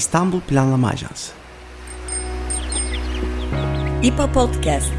İstanbul 0.00 0.40
Planlama 0.40 0.88
Ajansı. 0.88 1.32
İPA 4.02 4.32
Podcast. 4.32 4.92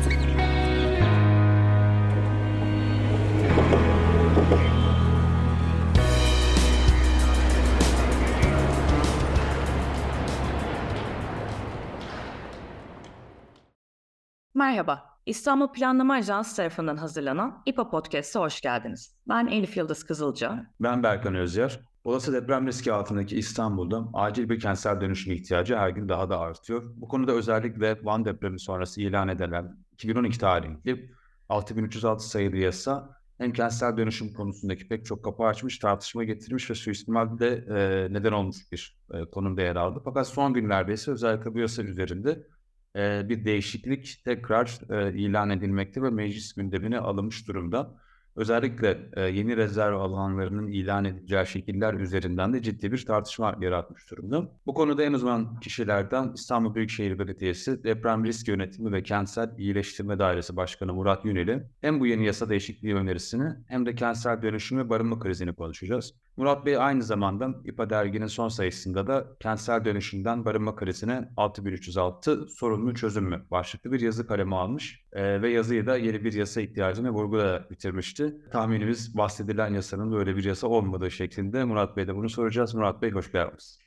Merhaba, 14.54 15.04
İstanbul 15.26 15.68
Planlama 15.68 16.14
Ajansı 16.14 16.56
tarafından 16.56 16.98
hazırlanan 16.98 17.64
İPA 17.66 17.90
Podcast'a 17.90 18.40
hoş 18.40 18.62
geldiniz. 18.62 19.16
Ben 19.28 19.48
Elif 19.48 19.78
Yıldız 19.78 20.04
Kızılca. 20.04 20.66
Ben 20.80 21.04
Berkan 21.04 21.36
Özyer. 21.36 21.91
Olası 22.04 22.34
deprem 22.34 22.68
riski 22.68 22.94
altındaki 22.94 23.38
İstanbul'da 23.38 24.10
acil 24.14 24.50
bir 24.50 24.60
kentsel 24.60 25.02
dönüşüm 25.02 25.34
ihtiyacı 25.34 25.76
her 25.76 25.90
gün 25.90 26.10
daha 26.10 26.30
da 26.30 26.40
artıyor. 26.40 26.84
Bu 26.96 27.08
konuda 27.08 27.32
özellikle 27.32 28.06
Van 28.06 28.26
depremi 28.26 28.60
sonrası 28.60 29.02
ilan 29.02 29.28
edilen 29.28 29.78
2012 29.94 30.40
tarihli 30.40 31.12
6306 31.50 32.30
sayılı 32.30 32.58
yasa 32.58 33.22
hem 33.38 33.54
kentsel 33.54 33.98
dönüşüm 33.98 34.34
konusundaki 34.34 34.88
pek 34.88 35.06
çok 35.06 35.24
kapı 35.24 35.44
açmış, 35.44 35.80
tartışma 35.80 36.24
getirmiş 36.24 36.70
ve 36.70 36.76
suistimalde 36.76 37.48
e, 37.70 38.14
neden 38.14 38.32
olmuş 38.32 38.72
bir 38.72 38.98
e, 39.14 39.26
konumda 39.26 39.62
yer 39.62 39.76
aldı. 39.76 40.02
Fakat 40.06 40.28
son 40.28 40.54
günlerde 40.54 40.94
ise 40.94 41.12
özellikle 41.12 41.54
bu 41.54 41.60
yasa 41.60 41.84
üzerinde 41.84 42.48
e, 42.96 43.30
bir 43.30 43.46
değişiklik 43.46 44.22
tekrar 44.26 44.80
e, 44.90 45.14
ilan 45.18 45.50
edilmekte 45.50 46.02
ve 46.04 46.10
meclis 46.10 46.54
gündemine 46.54 47.00
alınmış 47.00 47.48
durumda. 47.48 47.96
Özellikle 48.36 49.10
e, 49.14 49.22
yeni 49.22 49.58
rezerv 49.58 49.96
alanlarının 49.96 50.68
ilan 50.68 51.06
edileceği 51.06 51.48
şekiller 51.48 51.94
üzerinden 51.94 52.54
de 52.54 52.62
ciddi 52.62 52.92
bir 52.92 53.06
tartışma 53.06 53.56
yaratmış 53.62 54.12
durumda. 54.12 54.52
Bu 54.66 54.74
konuda 54.74 55.04
en 55.04 55.14
uzman 55.14 55.60
kişilerden 55.60 56.32
İstanbul 56.36 56.76
Büyükşehir 56.76 57.20
Belediyesi 57.20 57.84
Deprem 57.84 58.26
Risk 58.26 58.48
Yönetimi 58.48 58.92
ve 58.92 59.04
Kentsel 59.04 59.50
İyileştirme 59.58 60.20
Dairesi 60.20 60.56
Başkanı 60.56 60.94
Murat 60.94 61.26
Yüneli 61.26 61.64
hem 61.82 62.00
bu 62.00 62.08
yeni 62.08 62.26
yasa 62.26 62.50
değişikliği 62.50 62.96
önerisini 62.96 63.50
hem 63.68 63.86
de 63.86 63.96
kentsel 63.96 64.42
dönüşüm 64.42 64.78
ve 64.78 64.90
barınma 64.90 65.20
krizini 65.20 65.54
konuşacağız. 65.54 66.14
Murat 66.38 66.66
Bey 66.66 66.78
aynı 66.78 67.04
zamanda 67.04 67.50
İPA 67.66 67.90
derginin 67.90 68.28
son 68.28 68.48
sayısında 68.48 69.08
da 69.08 69.28
kentsel 69.40 69.86
dönüşümden 69.86 70.46
barınma 70.46 70.76
krizine 70.76 71.30
6306 71.38 72.48
sorunlu 72.48 72.94
çözüm 72.96 73.24
mü 73.24 73.46
başlıklı 73.52 73.92
bir 73.92 74.00
yazı 74.00 74.28
kalemi 74.28 74.56
almış 74.56 75.06
e, 75.14 75.42
ve 75.42 75.50
yazıyı 75.50 75.86
da 75.86 75.98
yeni 75.98 76.24
bir 76.24 76.34
yasa 76.34 76.62
ihtiyacını 76.62 77.12
vurgulayarak 77.12 77.72
bitirmişti. 77.72 78.36
Tahminimiz 78.52 79.18
bahsedilen 79.18 79.74
yasanın 79.74 80.12
böyle 80.12 80.36
bir 80.36 80.44
yasa 80.44 80.68
olmadığı 80.68 81.12
şeklinde 81.12 81.64
Murat 81.64 81.98
Bey'de 81.98 82.16
bunu 82.16 82.30
soracağız. 82.30 82.74
Murat 82.74 83.02
Bey 83.02 83.12
hoş 83.12 83.32
geldiniz. 83.32 83.80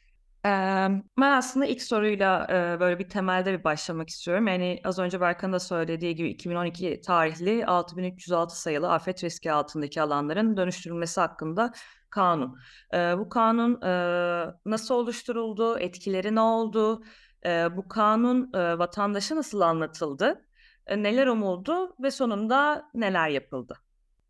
Ben 0.44 1.02
aslında 1.18 1.66
ilk 1.66 1.82
soruyla 1.82 2.46
böyle 2.80 2.98
bir 2.98 3.08
temelde 3.08 3.58
bir 3.58 3.64
başlamak 3.64 4.08
istiyorum. 4.08 4.46
Yani 4.46 4.80
az 4.84 4.98
önce 4.98 5.20
Berkan'ın 5.20 5.52
da 5.52 5.60
söylediği 5.60 6.14
gibi 6.14 6.28
2012 6.28 7.00
tarihli 7.00 7.66
6306 7.66 8.60
sayılı 8.60 8.92
afet 8.92 9.24
riski 9.24 9.52
altındaki 9.52 10.02
alanların 10.02 10.56
dönüştürülmesi 10.56 11.20
hakkında 11.20 11.72
kanun. 12.14 12.58
Bu 12.92 13.28
kanun 13.28 13.80
nasıl 14.66 14.94
oluşturuldu, 14.94 15.78
etkileri 15.78 16.34
ne 16.34 16.40
oldu, 16.40 17.02
bu 17.70 17.88
kanun 17.88 18.52
vatandaşa 18.52 19.36
nasıl 19.36 19.60
anlatıldı, 19.60 20.44
neler 20.96 21.26
umuldu 21.26 21.94
ve 22.02 22.10
sonunda 22.10 22.90
neler 22.94 23.28
yapıldı? 23.28 23.78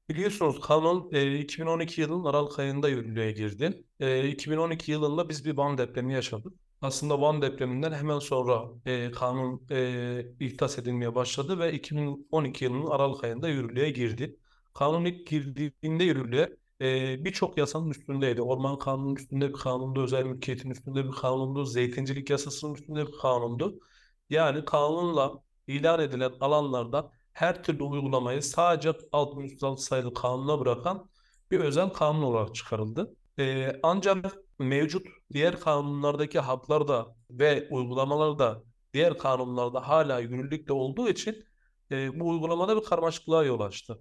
Biliyorsunuz 0.09 0.61
kanun 0.61 1.11
e, 1.13 1.39
2012 1.39 2.01
yılının 2.01 2.25
Aralık 2.25 2.59
ayında 2.59 2.89
yürürlüğe 2.89 3.33
girdi. 3.33 3.85
E, 4.01 4.29
2012 4.29 4.93
yılında 4.93 5.29
biz 5.29 5.45
bir 5.45 5.57
Van 5.57 5.79
depremi 5.79 6.15
yaşadık. 6.15 6.53
Aslında 6.81 7.21
Van 7.21 7.43
depreminden 7.43 7.93
hemen 7.93 8.19
sonra 8.19 8.63
e, 8.87 9.11
kanun 9.11 9.67
e, 9.71 10.27
ihtas 10.41 10.79
edilmeye 10.79 11.15
başladı 11.15 11.59
ve 11.59 11.73
2012 11.73 12.65
yılının 12.65 12.87
Aralık 12.87 13.25
ayında 13.25 13.49
yürürlüğe 13.49 13.91
girdi. 13.91 14.37
Kanun 14.75 15.05
ilk 15.05 15.27
girdiğinde 15.27 16.05
yürürlüğe 16.05 16.57
e, 16.81 17.25
birçok 17.25 17.59
yasanın 17.59 17.91
üstündeydi. 17.91 18.43
Orman 18.43 18.79
kanunun 18.79 19.17
üstünde 19.17 19.49
bir 19.49 19.55
kanundu, 19.55 20.03
özel 20.03 20.25
mülkiyetin 20.25 20.71
üstünde 20.71 21.05
bir 21.05 21.13
kanundu, 21.13 21.65
zeytincilik 21.65 22.31
yasasının 22.31 22.75
üstünde 22.75 23.07
bir 23.07 23.13
kanundu. 23.13 23.81
Yani 24.31 24.65
kanunla 24.65 25.33
ilan 25.67 26.01
edilen 26.01 26.33
alanlarda 26.41 27.11
her 27.33 27.63
türlü 27.65 27.83
uygulamayı 27.83 28.43
sadece 28.43 28.93
6306 29.13 29.83
sayılı 29.83 30.15
kanuna 30.15 30.61
bırakan 30.61 31.11
bir 31.51 31.61
özel 31.61 31.91
kanun 31.91 32.23
olarak 32.23 32.55
çıkarıldı. 32.55 33.15
Ee, 33.39 33.81
ancak 33.83 34.37
mevcut 34.59 35.07
diğer 35.33 35.61
kanunlardaki 35.61 36.39
haklar 36.39 36.89
da 36.89 37.17
ve 37.31 37.69
uygulamalar 37.71 38.39
da 38.39 38.63
diğer 38.95 39.19
kanunlarda 39.19 39.89
hala 39.89 40.19
yürürlükte 40.21 40.73
olduğu 40.73 41.09
için 41.09 41.45
e, 41.91 42.21
bu 42.21 42.29
uygulamada 42.29 42.77
bir 42.77 42.85
karmaşıklığa 42.85 43.45
yol 43.45 43.61
açtı. 43.61 44.01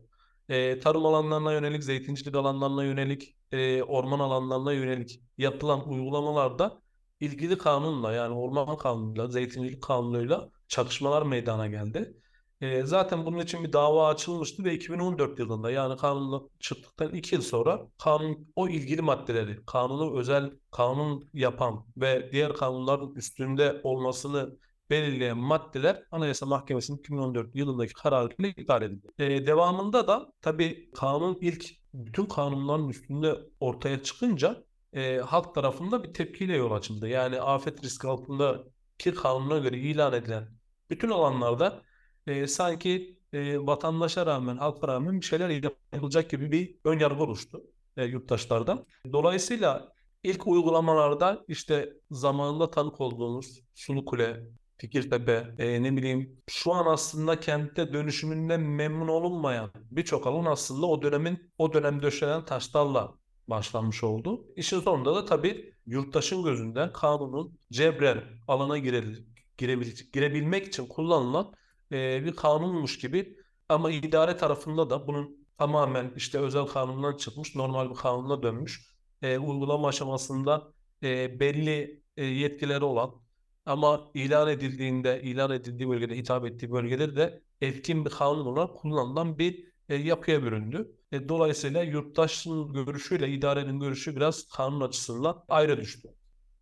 E, 0.50 0.80
tarım 0.80 1.06
alanlarına 1.06 1.54
yönelik, 1.54 1.84
zeytincilik 1.84 2.36
alanlarına 2.36 2.84
yönelik, 2.84 3.36
e, 3.52 3.84
orman 3.84 4.20
alanlarına 4.20 4.74
yönelik 4.74 5.22
yapılan 5.38 5.90
uygulamalarda 5.90 6.82
ilgili 7.20 7.58
kanunla 7.58 8.14
yani 8.14 8.36
orman 8.36 8.78
kanunuyla, 8.78 9.28
zeytincilik 9.28 9.84
kanunuyla 9.84 10.50
çatışmalar 10.68 11.22
meydana 11.22 11.68
geldi. 11.68 12.18
E, 12.62 12.84
zaten 12.84 13.26
bunun 13.26 13.40
için 13.40 13.64
bir 13.64 13.74
dava 13.74 14.08
açılmıştı 14.08 14.64
ve 14.64 14.74
2014 14.74 15.40
yılında 15.40 15.72
yani 15.72 15.98
kanun 15.98 16.50
çıktıktan 16.60 17.14
2 17.16 17.36
yıl 17.36 17.42
sonra 17.42 17.88
kanun 18.04 18.48
o 18.56 18.70
ilgili 18.70 19.02
maddeleri, 19.02 19.66
kanunu 19.66 20.20
özel 20.20 20.52
kanun 20.72 21.30
yapan 21.34 21.86
ve 21.98 22.30
diğer 22.32 22.54
kanunların 22.54 23.16
üstünde 23.16 23.82
olmasını 23.84 24.58
belirleyen 24.90 25.38
maddeler 25.38 26.04
Anayasa 26.12 26.46
Mahkemesi'nin 26.46 26.98
2014 26.98 27.56
yılındaki 27.56 27.94
kararıyla 27.94 28.50
iptal 28.50 28.82
edildi. 28.82 29.08
E, 29.20 29.48
devamında 29.48 30.08
da 30.08 30.34
tabii 30.42 30.92
kanun 30.96 31.38
ilk 31.42 31.66
bütün 31.94 32.26
kanunların 32.26 32.90
üstünde 32.90 33.36
ortaya 33.60 34.04
çıkınca 34.04 34.64
e, 34.94 35.18
halk 35.18 35.56
tarafında 35.56 36.04
bir 36.04 36.14
tepkiyle 36.14 36.58
yol 36.58 36.72
açıldı. 36.72 37.08
Yani 37.08 37.42
afet 37.42 37.84
riski 37.84 38.08
altındaki 38.08 39.14
kanuna 39.16 39.58
göre 39.58 39.78
ilan 39.78 40.14
edilen 40.14 40.50
bütün 40.90 41.10
alanlarda 41.10 41.82
e, 42.28 42.48
sanki 42.48 43.20
e, 43.34 43.66
vatandaşa 43.66 44.26
rağmen, 44.26 44.58
halka 44.58 44.88
rağmen 44.88 45.22
bir 45.22 45.26
şeyler 45.26 45.50
yapılacak 45.50 46.30
gibi 46.30 46.52
bir 46.52 46.76
ön 46.86 47.00
yargı 47.00 47.24
oluştu 47.24 47.64
e, 47.98 48.06
yurttaşlardan. 48.06 48.86
Dolayısıyla 49.12 49.94
ilk 50.24 50.48
uygulamalarda 50.48 51.46
işte 51.48 51.94
zamanında 52.12 52.72
tanık 52.72 53.02
olduğumuz 53.02 53.60
Sulukule, 53.74 54.44
Fikirtepe, 54.84 55.56
e, 55.58 55.84
ne 55.84 55.98
bileyim 55.98 56.42
şu 56.48 56.74
an 56.74 56.86
aslında 56.86 57.40
kentte 57.40 57.94
dönüşümünden 57.94 58.62
memnun 58.62 59.08
olunmayan 59.08 59.72
birçok 59.92 60.28
alan 60.28 60.46
aslında 60.46 60.86
o 60.86 61.02
dönemin 61.02 61.52
o 61.58 61.74
dönem 61.74 62.02
döşenen 62.02 62.46
taşlarla 62.46 63.14
başlanmış 63.48 64.04
oldu. 64.04 64.46
İşin 64.56 64.80
sonunda 64.80 65.16
da 65.16 65.26
tabii 65.26 65.74
yurttaşın 65.86 66.44
gözünden 66.44 66.94
kanunun 66.94 67.60
cebren 67.72 68.24
alana 68.48 68.78
girebil, 68.78 69.18
girebil, 69.58 69.88
girebilmek 70.14 70.68
için 70.68 70.88
kullanılan 70.88 71.54
e, 71.92 72.26
bir 72.26 72.36
kanunmuş 72.36 73.00
gibi 73.00 73.38
ama 73.70 73.92
idare 73.92 74.38
tarafında 74.38 74.90
da 74.90 75.08
bunun 75.08 75.48
tamamen 75.58 76.14
işte 76.16 76.40
özel 76.40 76.66
kanundan 76.66 77.18
çıkmış 77.18 77.56
normal 77.56 77.90
bir 77.90 77.96
kanuna 77.96 78.44
dönmüş 78.44 78.90
e, 79.22 79.38
uygulama 79.38 79.88
aşamasında 79.88 80.74
e, 81.04 81.40
belli 81.40 82.04
e, 82.18 82.26
yetkileri 82.26 82.84
olan 82.84 83.23
ama 83.66 84.12
ilan 84.14 84.50
edildiğinde 84.50 85.22
ilan 85.22 85.52
edildiği 85.52 85.90
bölgede 85.90 86.18
hitap 86.18 86.46
ettiği 86.46 86.72
bölgeleri 86.72 87.16
de 87.16 87.42
etkin 87.62 88.06
bir 88.06 88.10
kanun 88.10 88.46
olarak 88.46 88.76
kullanılan 88.76 89.38
bir 89.38 89.74
e, 89.90 89.96
yapıya 89.96 90.44
büründü. 90.44 90.92
E, 91.12 91.30
dolayısıyla 91.30 91.84
yurttaşın 91.84 92.74
görüşüyle 92.74 93.30
idarenin 93.30 93.80
görüşü 93.80 94.16
biraz 94.16 94.48
kanun 94.48 94.82
açısından 94.82 95.44
ayrı 95.50 95.78
düştü. 95.78 96.10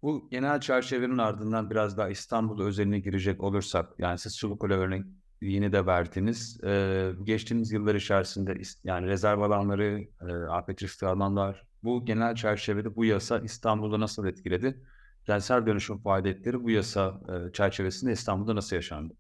Bu 0.02 0.28
genel 0.32 0.62
çerçevenin 0.62 1.18
ardından 1.18 1.70
biraz 1.70 1.98
daha 1.98 2.10
İstanbul 2.10 2.64
özeline 2.64 3.00
girecek 3.00 3.44
olursak, 3.44 3.90
yani 3.98 4.18
siz 4.18 4.38
Çubukule 4.38 4.74
örnek 4.74 5.06
yeni 5.42 5.72
de 5.72 5.86
verdiniz. 5.86 6.60
Ee, 6.64 7.12
geçtiğimiz 7.24 7.72
yıllar 7.72 7.96
içerisinde 7.96 8.62
yani 8.84 9.08
rezerv 9.08 9.42
alanları, 9.42 10.08
e, 10.22 10.34
afet 10.34 10.84
riskli 10.84 11.08
alanlar, 11.08 11.68
bu 11.84 12.06
genel 12.06 12.36
çerçevede 12.36 12.96
bu 12.96 13.06
yasa 13.06 13.40
İstanbul'da 13.40 14.00
nasıl 14.00 14.26
etkiledi? 14.28 14.84
Kentsel 15.26 15.66
dönüşüm 15.66 15.98
faaliyetleri 15.98 16.64
bu 16.64 16.70
yasa 16.70 17.22
e, 17.50 17.54
çerçevesinde 17.54 18.12
İstanbul'da 18.12 18.56
nasıl 18.56 18.76
yaşandı? 18.76 19.14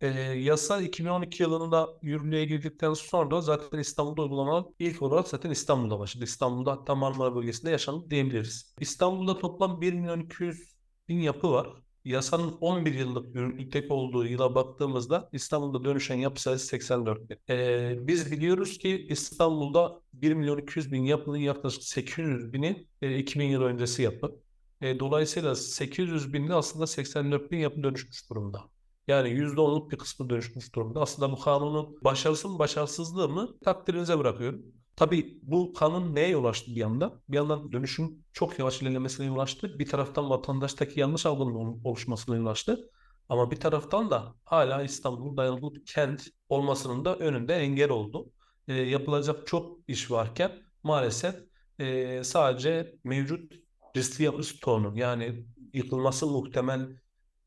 E, 0.00 0.08
yasa 0.08 0.80
2012 0.80 1.42
yılında 1.42 1.88
yürürlüğe 2.02 2.44
girdikten 2.44 2.94
sonra 2.94 3.40
zaten 3.40 3.78
İstanbul'da 3.78 4.22
uygulamalar 4.22 4.64
ilk 4.78 5.02
olarak 5.02 5.28
zaten 5.28 5.50
İstanbul'da 5.50 5.98
başladı. 5.98 6.24
İstanbul'da 6.24 6.72
hatta 6.72 6.94
Marmara 6.94 7.34
bölgesinde 7.34 7.70
yaşandı 7.70 8.10
diyebiliriz. 8.10 8.74
İstanbul'da 8.80 9.38
toplam 9.38 9.80
1 9.80 9.92
milyon 9.92 10.20
200 10.20 10.76
bin 11.08 11.18
yapı 11.18 11.50
var 11.52 11.68
yasanın 12.06 12.52
11 12.60 12.94
yıllık 12.94 13.34
yürürlükte 13.34 13.86
olduğu 13.88 14.26
yıla 14.26 14.54
baktığımızda 14.54 15.28
İstanbul'da 15.32 15.84
dönüşen 15.84 16.14
yapı 16.16 16.42
sayısı 16.42 16.66
84 16.66 17.30
bin. 17.30 17.38
Ee, 17.50 17.96
biz 18.00 18.32
biliyoruz 18.32 18.78
ki 18.78 19.06
İstanbul'da 19.10 20.00
1 20.12 20.34
milyon 20.34 20.58
200 20.58 20.92
bin 20.92 21.04
yapının 21.04 21.36
yaklaşık 21.36 21.82
800 21.82 22.52
bini 22.52 22.86
e, 23.02 23.18
2000 23.18 23.44
yıl 23.46 23.62
öncesi 23.62 24.02
yapı. 24.02 24.45
E, 24.80 25.00
dolayısıyla 25.00 25.54
800 25.54 26.32
binde 26.32 26.54
aslında 26.54 26.86
84 26.86 27.50
bin 27.50 27.58
yapı 27.58 27.82
dönüşmüş 27.82 28.30
durumda. 28.30 28.60
Yani 29.08 29.28
%10'luk 29.28 29.90
bir 29.90 29.98
kısmı 29.98 30.30
dönüşmüş 30.30 30.74
durumda. 30.74 31.00
Aslında 31.00 31.32
bu 31.32 31.40
kanunun 31.40 31.98
başarısı 32.04 32.48
mı 32.48 32.58
başarısızlığı 32.58 33.28
mı 33.28 33.58
takdirinize 33.64 34.18
bırakıyorum. 34.18 34.62
Tabii 34.96 35.38
bu 35.42 35.72
kanun 35.72 36.14
neye 36.14 36.28
yol 36.28 36.44
açtı 36.44 36.70
bir 36.70 36.80
yandan? 36.80 37.22
Bir 37.28 37.36
yandan 37.36 37.72
dönüşüm 37.72 38.24
çok 38.32 38.58
yavaş 38.58 38.82
ilerlemesine 38.82 39.26
yol 39.26 39.38
açtı. 39.38 39.78
Bir 39.78 39.86
taraftan 39.86 40.30
vatandaştaki 40.30 41.00
yanlış 41.00 41.26
algının 41.26 41.80
oluşmasına 41.84 42.36
yol 42.36 42.46
açtı. 42.46 42.90
Ama 43.28 43.50
bir 43.50 43.56
taraftan 43.56 44.10
da 44.10 44.34
hala 44.44 44.82
İstanbul 44.82 45.36
dayanıklı 45.36 45.74
bir 45.74 45.84
kent 45.84 46.26
olmasının 46.48 47.04
da 47.04 47.16
önünde 47.16 47.54
engel 47.54 47.90
oldu. 47.90 48.32
E, 48.68 48.74
yapılacak 48.74 49.46
çok 49.46 49.78
iş 49.88 50.10
varken 50.10 50.52
maalesef 50.82 51.34
e, 51.78 52.24
sadece 52.24 52.96
mevcut 53.04 53.52
riskli 53.96 54.24
yapı 54.24 54.44
stoğunun 54.44 54.94
yani 54.96 55.46
yıkılması 55.72 56.26
muhtemel 56.26 56.88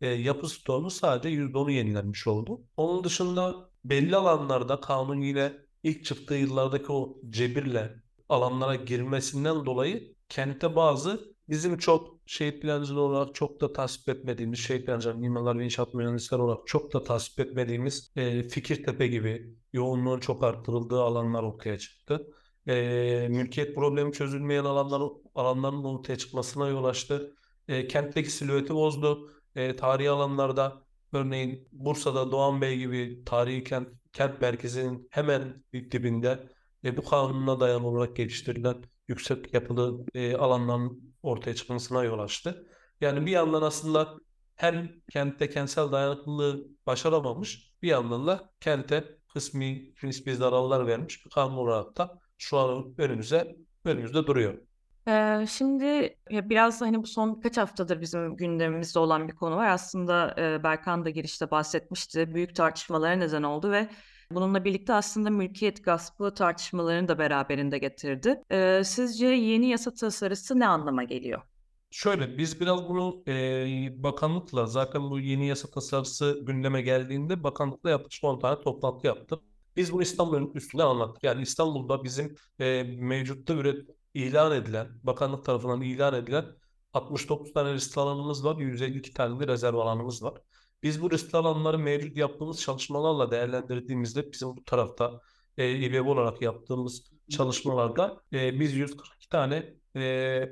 e, 0.02 0.08
yapı 0.08 0.50
stoğunun 0.50 0.90
sadece 0.90 1.30
%10'u 1.30 1.72
yenilenmiş 1.72 2.28
oldu. 2.28 2.62
Onun 2.78 3.04
dışında 3.04 3.70
belli 3.86 4.16
alanlarda 4.16 4.82
kanun 4.82 5.22
yine 5.22 5.54
ilk 5.84 6.06
çıktığı 6.06 6.36
yıllardaki 6.36 6.92
o 6.92 7.18
cebirle 7.30 8.04
alanlara 8.30 8.76
girmesinden 8.76 9.66
dolayı 9.66 10.16
kentte 10.30 10.76
bazı 10.76 11.36
bizim 11.50 11.78
çok 11.78 12.20
şehit 12.26 12.62
plancıları 12.62 13.02
olarak 13.02 13.36
çok 13.36 13.62
da 13.62 13.74
tasvip 13.74 14.10
etmediğimiz 14.10 14.60
şehit 14.60 14.86
plancılar, 14.86 15.16
mimarlar 15.16 15.60
ve 15.60 15.66
inşaat 15.66 15.94
mühendisleri 15.94 16.42
olarak 16.42 16.68
çok 16.68 16.94
da 16.94 17.04
tasvip 17.04 17.48
etmediğimiz 17.48 18.12
e, 18.16 18.44
Fikirtepe 18.44 19.08
gibi 19.08 19.56
yoğunluğun 19.74 20.20
çok 20.20 20.44
arttırıldığı 20.44 21.02
alanlar 21.02 21.44
ortaya 21.44 21.78
çıktı. 21.80 22.28
E, 22.68 23.28
mülkiyet 23.30 23.76
problemi 23.76 24.14
çözülmeyen 24.14 24.66
alanlar, 24.66 25.02
alanların 25.36 25.84
ortaya 25.84 26.18
çıkmasına 26.18 26.68
yol 26.68 26.84
açtı. 26.84 27.36
E, 27.68 27.88
kentteki 27.88 28.32
silüeti 28.32 28.74
bozdu. 28.74 29.32
E, 29.56 29.76
tarihi 29.76 30.10
alanlarda 30.10 30.84
örneğin 31.14 31.68
Bursa'da 31.72 32.32
Doğan 32.32 32.62
Bey 32.62 32.78
gibi 32.78 33.24
tarihi 33.26 33.64
kent, 33.64 33.88
kent 34.14 34.42
merkezinin 34.42 35.08
hemen 35.12 35.64
dibinde 35.74 36.50
e, 36.84 36.98
bu 36.98 37.06
kanuna 37.06 37.60
dayalı 37.60 37.88
olarak 37.88 38.16
geliştirilen 38.16 38.84
yüksek 39.08 39.54
yapılı 39.54 40.06
e, 40.14 40.36
alanların 40.36 41.16
ortaya 41.24 41.56
çıkmasına 41.56 42.04
yol 42.04 42.20
açtı. 42.20 42.68
Yani 43.02 43.26
bir 43.26 43.32
yandan 43.32 43.62
aslında 43.62 44.18
hem 44.56 44.92
kentte 45.12 45.50
kentsel 45.50 45.92
dayanıklılığı 45.92 46.68
başaramamış 46.86 47.74
bir 47.82 47.88
yandan 47.88 48.28
da 48.28 48.50
kente 48.60 49.18
kısmi 49.34 49.94
nispi 50.04 50.36
zararlar 50.36 50.88
vermiş 50.88 51.26
bir 51.26 51.30
kanun 51.30 51.58
olarak 51.58 51.98
da 51.98 52.20
şu 52.40 52.60
an 52.60 52.96
önümüze 53.00 53.58
önümüzde 53.86 54.28
duruyor. 54.28 54.60
Eee, 55.08 55.46
şimdi 55.50 55.86
ya 56.32 56.50
biraz 56.50 56.82
hani 56.82 57.04
bu 57.04 57.08
son 57.08 57.38
birkaç 57.38 57.58
haftadır 57.58 58.02
bizim 58.02 58.36
gündemimizde 58.38 59.00
olan 59.00 59.28
bir 59.28 59.36
konu 59.36 59.56
var. 59.56 59.68
Aslında 59.70 60.36
eee, 60.38 60.64
Berkan 60.64 61.06
da 61.06 61.10
girişte 61.10 61.52
bahsetmişti. 61.52 62.36
Büyük 62.36 62.56
tartışmalara 62.56 63.14
neden 63.16 63.44
oldu 63.44 63.72
ve 63.72 63.90
bununla 64.32 64.66
birlikte 64.66 64.94
aslında 64.94 65.30
mülkiyet 65.30 65.84
gaspı 65.84 66.34
tartışmalarını 66.34 67.08
da 67.08 67.20
beraberinde 67.20 67.78
getirdi. 67.78 68.44
Eee, 68.52 68.84
sizce 68.86 69.28
yeni 69.28 69.70
yasa 69.70 69.94
tasarısı 69.94 70.60
ne 70.60 70.68
anlama 70.68 71.04
geliyor? 71.04 71.42
Şöyle 71.92 72.38
biz 72.38 72.62
biraz 72.62 72.90
bunu 72.90 73.24
e, 73.28 74.04
bakanlıkla 74.04 74.66
zaten 74.66 75.10
bu 75.10 75.20
yeni 75.20 75.48
yasa 75.48 75.72
tasarısı 75.72 76.40
gündeme 76.44 76.82
geldiğinde 76.82 77.44
bakanlıkla 77.44 77.90
yaklaşık 77.90 78.24
10 78.24 78.40
tane 78.40 78.62
toplantı 78.62 79.08
yaptık. 79.08 79.40
Biz 79.76 79.94
bunu 79.94 80.02
İstanbul'un 80.02 80.52
üstüne 80.54 80.84
anlattık. 80.84 81.24
Yani 81.24 81.42
İstanbul'da 81.42 82.04
bizim 82.04 82.36
e, 82.60 82.84
mevcutta 82.84 83.54
üret 83.54 83.90
ilan 84.14 84.52
edilen, 84.56 84.88
bakanlık 85.04 85.46
tarafından 85.46 85.82
ilan 85.82 86.14
edilen 86.14 86.46
69 86.94 87.54
tane 87.54 87.74
riskli 87.74 88.00
alanımız 88.00 88.46
var, 88.46 88.58
152 88.58 89.14
tane 89.14 89.40
de 89.40 89.48
rezerv 89.48 89.76
alanımız 89.76 90.24
var. 90.24 90.42
Biz 90.84 91.02
bu 91.02 91.12
riskli 91.12 91.36
alanları 91.38 91.80
mevcut 91.80 92.18
yaptığımız 92.18 92.62
çalışmalarla 92.62 93.32
değerlendirdiğimizde 93.32 94.32
bizim 94.32 94.58
bu 94.58 94.64
tarafta 94.66 95.22
e, 95.58 95.72
İBB 95.72 96.08
olarak 96.08 96.42
yaptığımız 96.42 97.04
çalışmalarda 97.30 98.22
e, 98.34 98.60
biz 98.60 98.74
142 98.76 99.30
tane 99.30 99.74
e, 99.96 100.02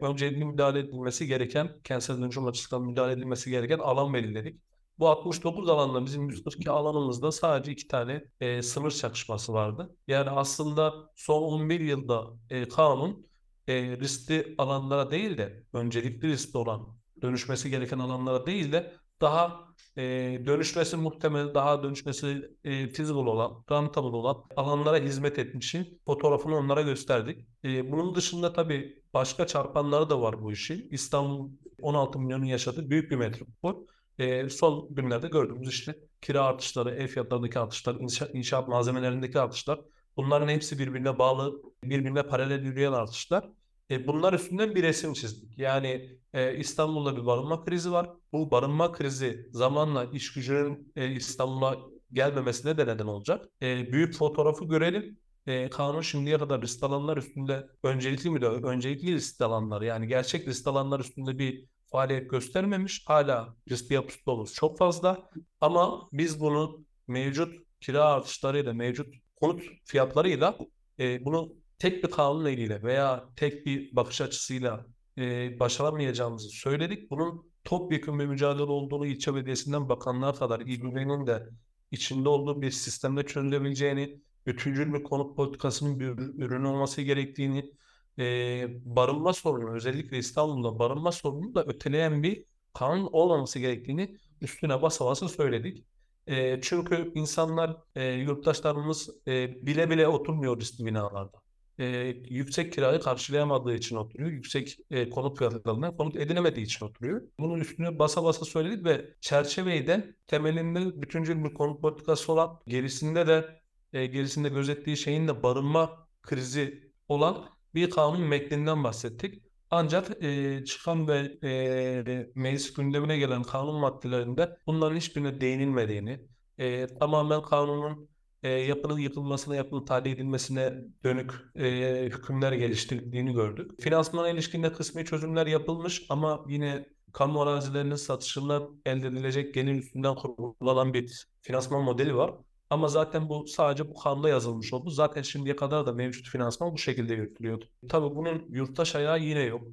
öncelikli 0.01 0.45
müdahale 0.45 0.79
edilmesi 0.79 1.27
gereken, 1.27 1.79
kentsel 1.83 2.17
dönüşüm 2.21 2.45
açısından 2.45 2.87
müdahale 2.87 3.13
edilmesi 3.13 3.49
gereken 3.49 3.79
alan 3.79 4.13
belirledik. 4.13 4.61
Bu 4.99 5.09
69 5.09 5.69
alanda 5.69 6.05
bizim 6.05 6.29
142 6.29 6.71
alanımızda 6.71 7.31
sadece 7.31 7.71
iki 7.71 7.87
tane 7.87 8.23
e, 8.39 8.61
sınır 8.61 8.91
çakışması 8.91 9.53
vardı. 9.53 9.95
Yani 10.07 10.29
aslında 10.29 10.93
son 11.15 11.41
11 11.41 11.79
yılda 11.79 12.27
e, 12.49 12.67
kanun 12.67 13.27
e, 13.67 13.73
riskli 13.97 14.55
alanlara 14.57 15.11
değil 15.11 15.37
de 15.37 15.63
öncelikli 15.73 16.27
riskli 16.27 16.57
olan 16.57 16.97
dönüşmesi 17.21 17.69
gereken 17.69 17.99
alanlara 17.99 18.45
değil 18.45 18.71
de 18.71 18.93
daha 19.21 19.67
e, 19.97 20.03
dönüşmesi 20.45 20.97
muhtemel, 20.97 21.53
daha 21.53 21.83
dönüşmesi 21.83 22.51
e, 22.63 22.87
feasible 22.93 23.29
olan, 23.29 23.63
rentable 23.71 24.15
olan 24.15 24.43
alanlara 24.55 24.97
hizmet 24.97 25.39
etmişin 25.39 26.01
fotoğrafını 26.05 26.55
onlara 26.55 26.81
gösterdik. 26.81 27.47
E, 27.63 27.91
bunun 27.91 28.15
dışında 28.15 28.53
tabii 28.53 29.03
başka 29.13 29.47
çarpanları 29.47 30.09
da 30.09 30.21
var 30.21 30.41
bu 30.41 30.51
işin. 30.51 30.87
İstanbul 30.91 31.51
16 31.81 32.19
milyonun 32.19 32.45
yaşadığı 32.45 32.89
büyük 32.89 33.11
bir 33.11 33.15
metropol. 33.15 33.87
E, 34.19 34.49
son 34.49 34.95
günlerde 34.95 35.27
gördüğümüz 35.27 35.69
işte 35.69 35.95
kira 36.21 36.43
artışları, 36.43 36.91
ev 36.95 37.07
fiyatlarındaki 37.07 37.59
artışlar, 37.59 37.95
inşaat, 37.95 38.35
inşaat 38.35 38.67
malzemelerindeki 38.67 39.39
artışlar 39.39 39.79
bunların 40.17 40.47
hepsi 40.47 40.79
birbirine 40.79 41.19
bağlı, 41.19 41.61
birbirine 41.83 42.23
paralel 42.23 42.63
yürüyen 42.63 42.91
artışlar. 42.91 43.49
E, 43.91 44.07
bunlar 44.07 44.33
üstünden 44.33 44.75
bir 44.75 44.83
resim 44.83 45.13
çizdik. 45.13 45.57
Yani 45.57 46.19
e, 46.33 46.57
İstanbul'da 46.57 47.17
bir 47.17 47.25
barınma 47.25 47.63
krizi 47.65 47.91
var. 47.91 48.09
Bu 48.31 48.51
barınma 48.51 48.91
krizi 48.91 49.47
zamanla 49.51 50.05
iş 50.05 50.33
gücünün 50.33 50.91
e, 50.95 51.11
İstanbul'a 51.11 51.77
gelmemesine 52.13 52.77
de 52.77 52.87
neden 52.87 53.07
olacak. 53.07 53.45
E, 53.61 53.91
büyük 53.91 54.15
fotoğrafı 54.15 54.65
görelim. 54.65 55.19
E, 55.47 55.69
kanun 55.69 56.01
şimdiye 56.01 56.37
kadar 56.37 56.61
risk 56.61 56.83
alanlar 56.83 57.17
üstünde 57.17 57.67
öncelikli 57.83 58.29
mi 58.29 58.41
de 58.41 58.47
öncelikli 58.47 59.13
risk 59.13 59.41
alanlar 59.41 59.81
yani 59.81 60.07
gerçek 60.07 60.47
risk 60.47 60.67
alanlar 60.67 60.99
üstünde 60.99 61.39
bir 61.39 61.65
faaliyet 61.91 62.29
göstermemiş. 62.29 63.03
Hala 63.07 63.55
riskli 63.69 63.93
yapı 63.93 64.13
stoğumuz 64.13 64.53
çok 64.53 64.77
fazla. 64.77 65.29
Ama 65.61 66.09
biz 66.13 66.39
bunu 66.39 66.85
mevcut 67.07 67.55
kira 67.81 68.05
artışlarıyla, 68.05 68.73
mevcut 68.73 69.15
konut 69.35 69.63
fiyatlarıyla 69.85 70.57
e, 70.99 71.25
bunu 71.25 71.53
tek 71.79 72.03
bir 72.03 72.11
kanunla 72.11 72.49
eliyle 72.49 72.83
veya 72.83 73.29
tek 73.35 73.65
bir 73.65 73.95
bakış 73.95 74.21
açısıyla 74.21 74.85
e, 75.17 75.59
başaramayacağımızı 75.59 76.49
söyledik. 76.49 77.11
Bunun 77.11 77.51
topyekun 77.63 78.19
bir 78.19 78.25
mücadele 78.25 78.63
olduğunu 78.63 79.05
ilçe 79.05 79.35
belediyesinden 79.35 79.89
bakanlar 79.89 80.35
kadar 80.35 80.59
İBB'nin 80.59 81.27
de 81.27 81.49
içinde 81.91 82.29
olduğu 82.29 82.61
bir 82.61 82.71
sistemde 82.71 83.25
çözülebileceğini, 83.25 84.21
bütüncül 84.45 84.93
bir 84.93 85.03
konut 85.03 85.37
politikasının 85.37 85.99
bir 85.99 86.07
ürünü 86.45 86.67
olması 86.67 87.01
gerektiğini, 87.01 87.71
e, 88.19 88.67
barınma 88.85 89.33
sorunu 89.33 89.75
özellikle 89.75 90.17
İstanbul'da 90.17 90.79
barınma 90.79 91.11
sorunu 91.11 91.55
da 91.55 91.63
öteleyen 91.63 92.23
bir 92.23 92.45
kanun 92.73 93.09
olmaması 93.11 93.59
gerektiğini 93.59 94.17
üstüne 94.41 94.81
basa 94.81 95.05
basa 95.05 95.29
söyledik. 95.29 95.85
E, 96.27 96.61
çünkü 96.61 97.11
insanlar, 97.15 97.77
e, 97.95 98.05
yurttaşlarımız 98.05 99.09
e, 99.27 99.65
bile 99.65 99.89
bile 99.89 100.07
oturmuyor 100.07 100.59
riskli 100.59 100.85
binalarda 100.85 101.47
e, 101.79 101.85
yüksek 102.29 102.73
kirayı 102.73 102.99
karşılayamadığı 102.99 103.75
için 103.75 103.95
oturuyor. 103.95 104.31
Yüksek 104.31 104.77
e, 104.91 105.09
konut 105.09 105.37
fiyatlarından 105.37 105.97
konut 105.97 106.15
edinemediği 106.15 106.65
için 106.65 106.85
oturuyor. 106.85 107.21
Bunun 107.39 107.59
üstüne 107.59 107.99
basa 107.99 108.23
basa 108.23 108.45
söyledik 108.45 108.85
ve 108.85 109.13
çerçeveyi 109.21 109.87
de 109.87 110.15
temelinde 110.27 111.01
bütüncül 111.01 111.43
bir 111.43 111.53
konut 111.53 111.81
politikası 111.81 112.31
olan 112.31 112.59
gerisinde 112.67 113.27
de 113.27 113.61
e, 113.93 114.05
gerisinde 114.05 114.49
gözettiği 114.49 114.97
şeyin 114.97 115.27
de 115.27 115.43
barınma 115.43 116.07
krizi 116.21 116.91
olan 117.07 117.56
bir 117.77 117.89
kanun 117.89 118.21
metninden 118.21 118.83
bahsettik. 118.83 119.43
Ancak 119.71 120.23
e, 120.23 120.65
çıkan 120.65 121.07
ve 121.07 121.37
e, 121.43 122.29
meclis 122.35 122.73
gündemine 122.73 123.17
gelen 123.17 123.43
kanun 123.43 123.75
maddelerinde 123.79 124.57
bunların 124.67 124.95
hiçbirine 124.95 125.41
değinilmediğini, 125.41 126.19
e, 126.57 126.87
tamamen 126.87 127.41
kanunun 127.41 128.09
e, 128.43 128.49
yapının 128.49 128.99
yıkılmasına, 128.99 129.55
yapının 129.55 129.85
tahliye 129.85 130.15
edilmesine 130.15 130.73
dönük 131.03 131.31
e, 131.55 132.03
hükümler 132.05 132.51
geliştirildiğini 132.51 133.33
gördük. 133.33 133.71
Finansmana 133.81 134.29
ilişkin 134.29 134.63
de 134.63 134.73
kısmi 134.73 135.05
çözümler 135.05 135.47
yapılmış 135.47 136.05
ama 136.09 136.45
yine 136.47 136.85
kamu 137.13 137.41
arazilerinin 137.41 137.95
satışından 137.95 138.81
elde 138.85 139.07
edilecek 139.07 139.53
gelir 139.53 139.75
üstünden 139.75 140.15
kurulanan 140.15 140.93
bir 140.93 141.27
finansman 141.41 141.83
modeli 141.83 142.15
var. 142.15 142.33
Ama 142.69 142.87
zaten 142.87 143.29
bu 143.29 143.47
sadece 143.47 143.89
bu 143.89 143.93
kanunda 143.93 144.29
yazılmış 144.29 144.73
oldu. 144.73 144.89
Zaten 144.89 145.21
şimdiye 145.21 145.55
kadar 145.55 145.85
da 145.85 145.93
mevcut 145.93 146.27
finansman 146.27 146.73
bu 146.73 146.77
şekilde 146.77 147.13
yürütülüyordu. 147.13 147.65
Tabii 147.89 148.15
bunun 148.15 148.45
yurttaş 148.49 148.95
ayağı 148.95 149.19
yine 149.19 149.41
yok. 149.41 149.63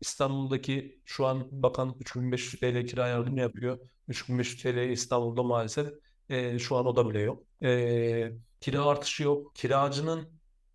İstanbul'daki 0.00 1.02
şu 1.04 1.26
an 1.26 1.48
bakan 1.50 1.96
3500 2.00 2.60
TL 2.60 2.86
kira 2.86 3.08
yardımı 3.08 3.40
yapıyor. 3.40 3.78
3500 4.08 4.62
TL 4.62 4.90
İstanbul'da 4.90 5.42
maalesef 5.42 5.88
e, 6.28 6.58
şu 6.58 6.76
an 6.76 6.86
o 6.86 6.96
da 6.96 7.10
bile 7.10 7.20
yok. 7.20 7.44
E, 7.62 8.32
kira 8.60 8.84
artışı 8.84 9.22
yok. 9.22 9.56
Kiracının 9.56 10.28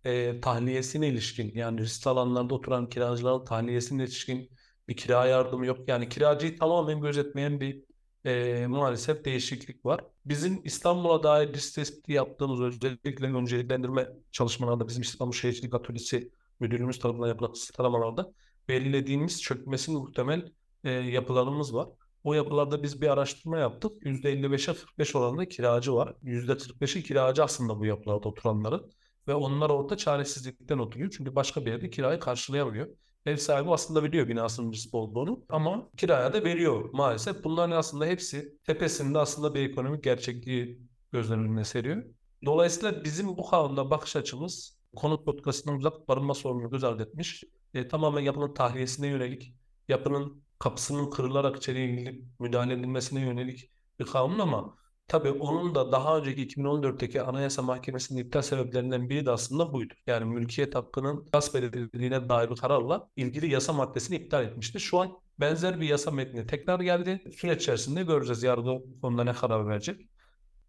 e, 0.04 0.40
tahliyesine 0.40 1.08
ilişkin 1.08 1.52
yani 1.54 1.80
riskli 1.80 2.08
alanlarda 2.08 2.54
oturan 2.54 2.88
kiracıların 2.88 3.44
tahliyesine 3.44 4.04
ilişkin 4.04 4.50
Bir 4.88 4.96
kira 4.96 5.26
yardımı 5.26 5.66
yok. 5.66 5.88
Yani 5.88 6.08
kiracıyı 6.08 6.58
tamamen 6.58 7.00
gözetmeyen 7.00 7.60
bir 7.60 7.84
e, 8.24 8.66
maalesef 8.66 9.24
değişiklik 9.24 9.86
var. 9.86 10.00
Bizim 10.24 10.60
İstanbul'a 10.64 11.22
dair 11.22 11.52
risk 11.52 11.74
tespiti 11.74 12.12
yaptığımız 12.12 12.60
özellikle 12.60 13.26
önceliklendirme 13.26 14.08
çalışmalarında 14.32 14.88
bizim 14.88 15.02
İstanbul 15.02 15.32
Şehircilik 15.32 15.74
Atölyesi 15.74 16.30
müdürümüz 16.60 16.98
tarafından 16.98 17.28
yapılan 17.28 17.52
sıralamalarda 17.52 18.32
belirlediğimiz 18.68 19.42
çökmesi 19.42 19.90
muhtemel 19.90 20.52
e, 20.84 20.90
yapılarımız 20.90 21.74
var. 21.74 21.88
O 22.24 22.34
yapılarda 22.34 22.82
biz 22.82 23.02
bir 23.02 23.08
araştırma 23.08 23.58
yaptık. 23.58 24.02
%55'e 24.02 24.74
45 24.74 25.16
oranında 25.16 25.48
kiracı 25.48 25.94
var. 25.94 26.14
%45'i 26.22 27.02
kiracı 27.02 27.44
aslında 27.44 27.78
bu 27.78 27.86
yapılarda 27.86 28.28
oturanların. 28.28 28.90
Ve 29.28 29.34
onlar 29.34 29.70
orada 29.70 29.96
çaresizlikten 29.96 30.78
oturuyor. 30.78 31.10
Çünkü 31.16 31.34
başka 31.34 31.66
bir 31.66 31.70
yerde 31.70 31.90
kirayı 31.90 32.20
karşılayamıyor. 32.20 32.88
Ev 33.26 33.36
sahibi 33.36 33.70
aslında 33.70 34.04
biliyor 34.04 34.28
binasının 34.28 34.72
riskli 34.72 34.96
olduğunu 34.96 35.44
ama 35.48 35.90
kiraya 35.96 36.32
da 36.32 36.44
veriyor 36.44 36.90
maalesef. 36.92 37.44
Bunların 37.44 37.76
aslında 37.76 38.06
hepsi 38.06 38.58
tepesinde 38.64 39.18
aslında 39.18 39.54
bir 39.54 39.70
ekonomik 39.70 40.04
gerçekliği 40.04 40.80
gözler 41.12 41.36
önüne 41.36 41.64
seriyor. 41.64 42.04
Dolayısıyla 42.44 43.04
bizim 43.04 43.28
bu 43.28 43.50
kanunda 43.50 43.90
bakış 43.90 44.16
açımız 44.16 44.78
konut 44.96 45.24
politikasından 45.26 45.76
uzak 45.78 46.08
barınma 46.08 46.34
sorununu 46.34 46.70
göz 46.70 46.84
ardı 46.84 47.02
etmiş. 47.02 47.44
E, 47.74 47.88
tamamen 47.88 48.20
yapının 48.20 48.54
tahliyesine 48.54 49.06
yönelik, 49.06 49.54
yapının 49.88 50.42
kapısının 50.58 51.10
kırılarak 51.10 51.56
içeriye 51.56 52.20
müdahale 52.38 52.72
edilmesine 52.74 53.20
yönelik 53.20 53.70
bir 54.00 54.04
kanun 54.04 54.38
ama 54.38 54.76
tabii 55.08 55.30
onun 55.30 55.74
da 55.74 55.92
daha 55.92 56.18
önceki 56.18 56.42
2014'teki 56.42 57.22
Anayasa 57.22 57.62
Mahkemesi'nin 57.62 58.20
iptal 58.20 58.42
sebeplerinden 58.42 59.10
biri 59.10 59.26
de 59.26 59.30
aslında 59.30 59.72
buydu. 59.72 59.94
Yani 60.06 60.24
mülkiyet 60.24 60.74
hakkının 60.74 61.28
gasp 61.32 61.56
edildiğine 61.56 62.28
dair 62.28 62.50
bir 62.50 62.56
kararla 62.56 63.10
ilgili 63.16 63.52
yasa 63.52 63.72
maddesini 63.72 64.16
iptal 64.16 64.44
etmişti. 64.44 64.80
Şu 64.80 65.00
an 65.00 65.18
benzer 65.40 65.80
bir 65.80 65.88
yasa 65.88 66.10
metni 66.10 66.46
tekrar 66.46 66.80
geldi. 66.80 67.22
Süreç 67.36 67.62
içerisinde 67.62 68.02
göreceğiz 68.02 68.42
yargı 68.42 69.00
konuda 69.02 69.24
ne 69.24 69.32
karar 69.32 69.68
verecek. 69.68 70.08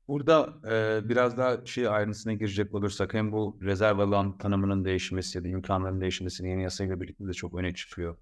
Burada 0.07 0.53
e, 0.71 1.09
biraz 1.09 1.37
daha 1.37 1.65
şey 1.65 1.87
ayrıntısına 1.87 2.33
girecek 2.33 2.73
olursak 2.75 3.13
hem 3.13 3.31
bu 3.31 3.57
rezerv 3.61 3.99
alan 3.99 4.37
tanımının 4.37 4.85
değişmesi 4.85 5.37
ya 5.37 5.43
da 5.43 5.47
imkanların 5.47 6.01
değişmesinin 6.01 6.49
yeni 6.49 6.63
yasayla 6.63 7.01
birlikte 7.01 7.27
de 7.27 7.33
çok 7.33 7.55
öne 7.55 7.73
çıkıyor. 7.73 8.17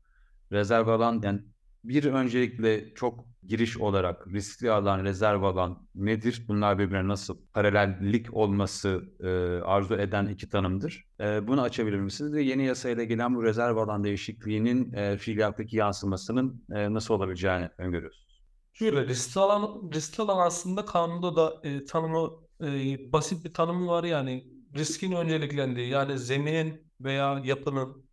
Rezerv 0.52 0.88
alan 0.88 1.22
yani 1.24 1.42
bir 1.84 2.06
öncelikle 2.06 2.94
çok 2.94 3.26
giriş 3.48 3.78
olarak 3.78 4.28
riskli 4.28 4.72
alan, 4.72 5.04
rezerv 5.04 5.44
alan 5.44 5.88
nedir? 5.96 6.46
Bunlar 6.48 6.80
birbirine 6.80 7.08
nasıl 7.08 7.38
paralellik 7.54 8.34
olması 8.34 9.04
e, 9.20 9.28
arzu 9.66 9.96
eden 9.96 10.26
iki 10.28 10.50
tanımdır. 10.50 11.06
E, 11.20 11.48
bunu 11.48 11.62
açabilir 11.62 12.00
misiniz? 12.00 12.34
Ve 12.34 12.44
yeni 12.44 12.66
yasayla 12.66 13.04
gelen 13.04 13.36
bu 13.36 13.44
rezerv 13.44 13.78
alan 13.78 14.04
değişikliğinin 14.04 14.94
e, 14.94 15.18
fiiliyattaki 15.18 15.76
yansımasının 15.78 16.66
e, 16.72 16.94
nasıl 16.94 17.14
olabileceğini 17.14 17.70
öngörüyorsunuz. 17.78 18.44
Şöyle 18.74 19.08
riskli 19.08 19.40
alan, 19.40 19.92
riskli 19.94 20.22
alan 20.22 20.48
aslında 20.48 20.86
kanunda 20.86 21.36
da 21.36 21.62
e, 21.64 21.86
tanımı 21.86 22.30
e, 22.62 23.12
basit 23.12 23.46
bir 23.46 23.54
tanımı 23.54 23.88
var 23.88 24.04
yani 24.04 24.48
riskin 24.76 25.12
önceliklendiği 25.12 25.90
yani 25.90 26.20
zeminin 26.20 26.92
veya 27.02 27.42
yapının 27.44 28.06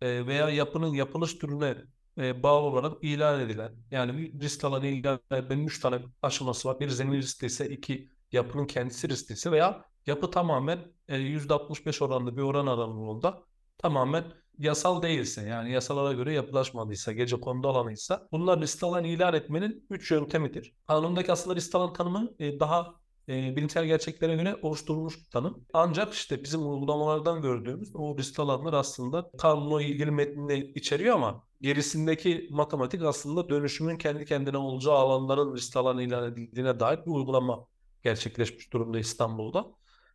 e, 0.00 0.26
veya 0.26 0.48
yapının 0.50 0.94
yapılış 0.94 1.34
türüne 1.38 1.76
e, 2.18 2.42
bağlı 2.42 2.66
olarak 2.66 3.04
ilan 3.04 3.40
edilen 3.40 3.72
yani 3.90 4.32
risk 4.40 4.64
alanı 4.64 4.86
ilan 4.86 5.20
edilen 5.30 5.66
3 5.66 5.80
tane 5.80 5.98
aşaması 6.22 6.68
var. 6.68 6.80
Bir 6.80 6.88
zemin 6.88 7.18
riskli 7.18 7.46
ise 7.46 7.68
iki 7.68 8.08
yapının 8.32 8.66
kendisi 8.66 9.08
riskli 9.08 9.32
ise 9.32 9.52
veya 9.52 9.84
yapı 10.06 10.30
tamamen 10.30 10.78
e, 11.08 11.16
%65 11.16 12.04
oranlı 12.04 12.36
bir 12.36 12.42
oran 12.42 12.66
aralığında 12.66 13.42
tamamen 13.78 14.24
yasal 14.58 15.02
değilse 15.02 15.42
yani 15.42 15.72
yasalara 15.72 16.12
göre 16.12 16.32
yapılaşmadıysa, 16.32 17.12
gece 17.12 17.40
kondu 17.40 17.68
alanıysa 17.68 18.28
bunlar 18.32 18.60
risk 18.60 18.82
alan 18.82 19.04
ilan 19.04 19.34
etmenin 19.34 19.86
3 19.90 20.10
yöntemidir. 20.10 20.74
Kanundaki 20.86 21.32
aslında 21.32 21.56
risk 21.56 21.74
alan 21.74 21.92
tanımı 21.92 22.30
e, 22.38 22.60
daha 22.60 23.01
e, 23.28 23.56
bilimsel 23.56 23.84
gerçeklere 23.84 24.36
göre 24.36 24.56
oluşturulmuş 24.62 25.18
bir 25.18 25.30
tanım. 25.30 25.66
Ancak 25.72 26.14
işte 26.14 26.44
bizim 26.44 26.70
uygulamalardan 26.70 27.42
gördüğümüz 27.42 27.90
o 27.94 28.18
risk 28.18 28.40
alanlar 28.40 28.72
aslında 28.72 29.30
kanunla 29.38 29.82
ilgili 29.82 30.10
metnini 30.10 30.72
içeriyor 30.74 31.14
ama 31.16 31.44
gerisindeki 31.60 32.48
matematik 32.50 33.02
aslında 33.02 33.48
dönüşümün 33.48 33.98
kendi 33.98 34.24
kendine 34.24 34.56
olacağı 34.56 34.94
alanların 34.94 35.54
risk 35.54 35.76
alanı 35.76 36.02
ilan 36.02 36.32
edildiğine 36.32 36.80
dair 36.80 36.98
bir 37.06 37.10
uygulama 37.10 37.66
gerçekleşmiş 38.02 38.72
durumda 38.72 38.98
İstanbul'da. 38.98 39.66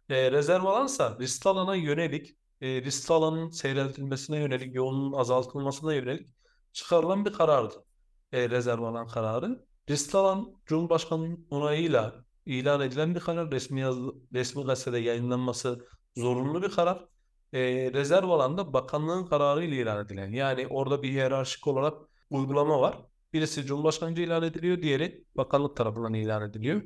E, 0.10 0.32
rezerv 0.32 0.64
alansa 0.64 1.18
risk 1.20 1.46
alana 1.46 1.76
yönelik, 1.76 2.38
e, 2.62 2.82
risk 2.82 3.12
alanın 3.12 3.50
seyreltilmesine 3.50 4.40
yönelik, 4.40 4.76
yoğunluğun 4.76 5.20
azaltılmasına 5.20 5.94
yönelik 5.94 6.28
çıkarılan 6.74 7.26
bir 7.26 7.34
karardı. 7.34 7.84
E, 8.32 8.50
rezerv 8.50 8.82
alan 8.82 9.08
kararı. 9.08 9.66
Risk 9.90 10.16
alan 10.16 10.54
Cumhurbaşkanı'nın 10.66 11.48
onayıyla 11.50 12.27
ilan 12.48 12.82
edilen 12.82 13.16
bir 13.16 13.20
karar. 13.20 13.52
Resmi, 13.52 13.80
yaz, 13.80 13.98
resmi 14.34 14.64
gazetede 14.64 14.98
yayınlanması 14.98 15.88
zorunlu 16.18 16.64
bir 16.64 16.70
karar. 16.70 17.06
E, 17.54 17.60
rezerv 17.94 18.30
alanda 18.30 18.74
bakanlığın 18.74 19.26
kararıyla 19.26 19.78
ilan 19.78 20.06
edilen. 20.06 20.32
Yani 20.32 20.68
orada 20.68 21.04
bir 21.04 21.10
hiyerarşik 21.10 21.68
olarak 21.68 21.98
uygulama 22.30 22.82
var. 22.82 22.98
Birisi 23.34 23.66
Cumhurbaşkanı'nca 23.66 24.24
ilan 24.24 24.44
ediliyor, 24.44 24.82
diğeri 24.82 25.24
bakanlık 25.38 25.76
tarafından 25.78 26.14
ilan 26.14 26.50
ediliyor. 26.50 26.82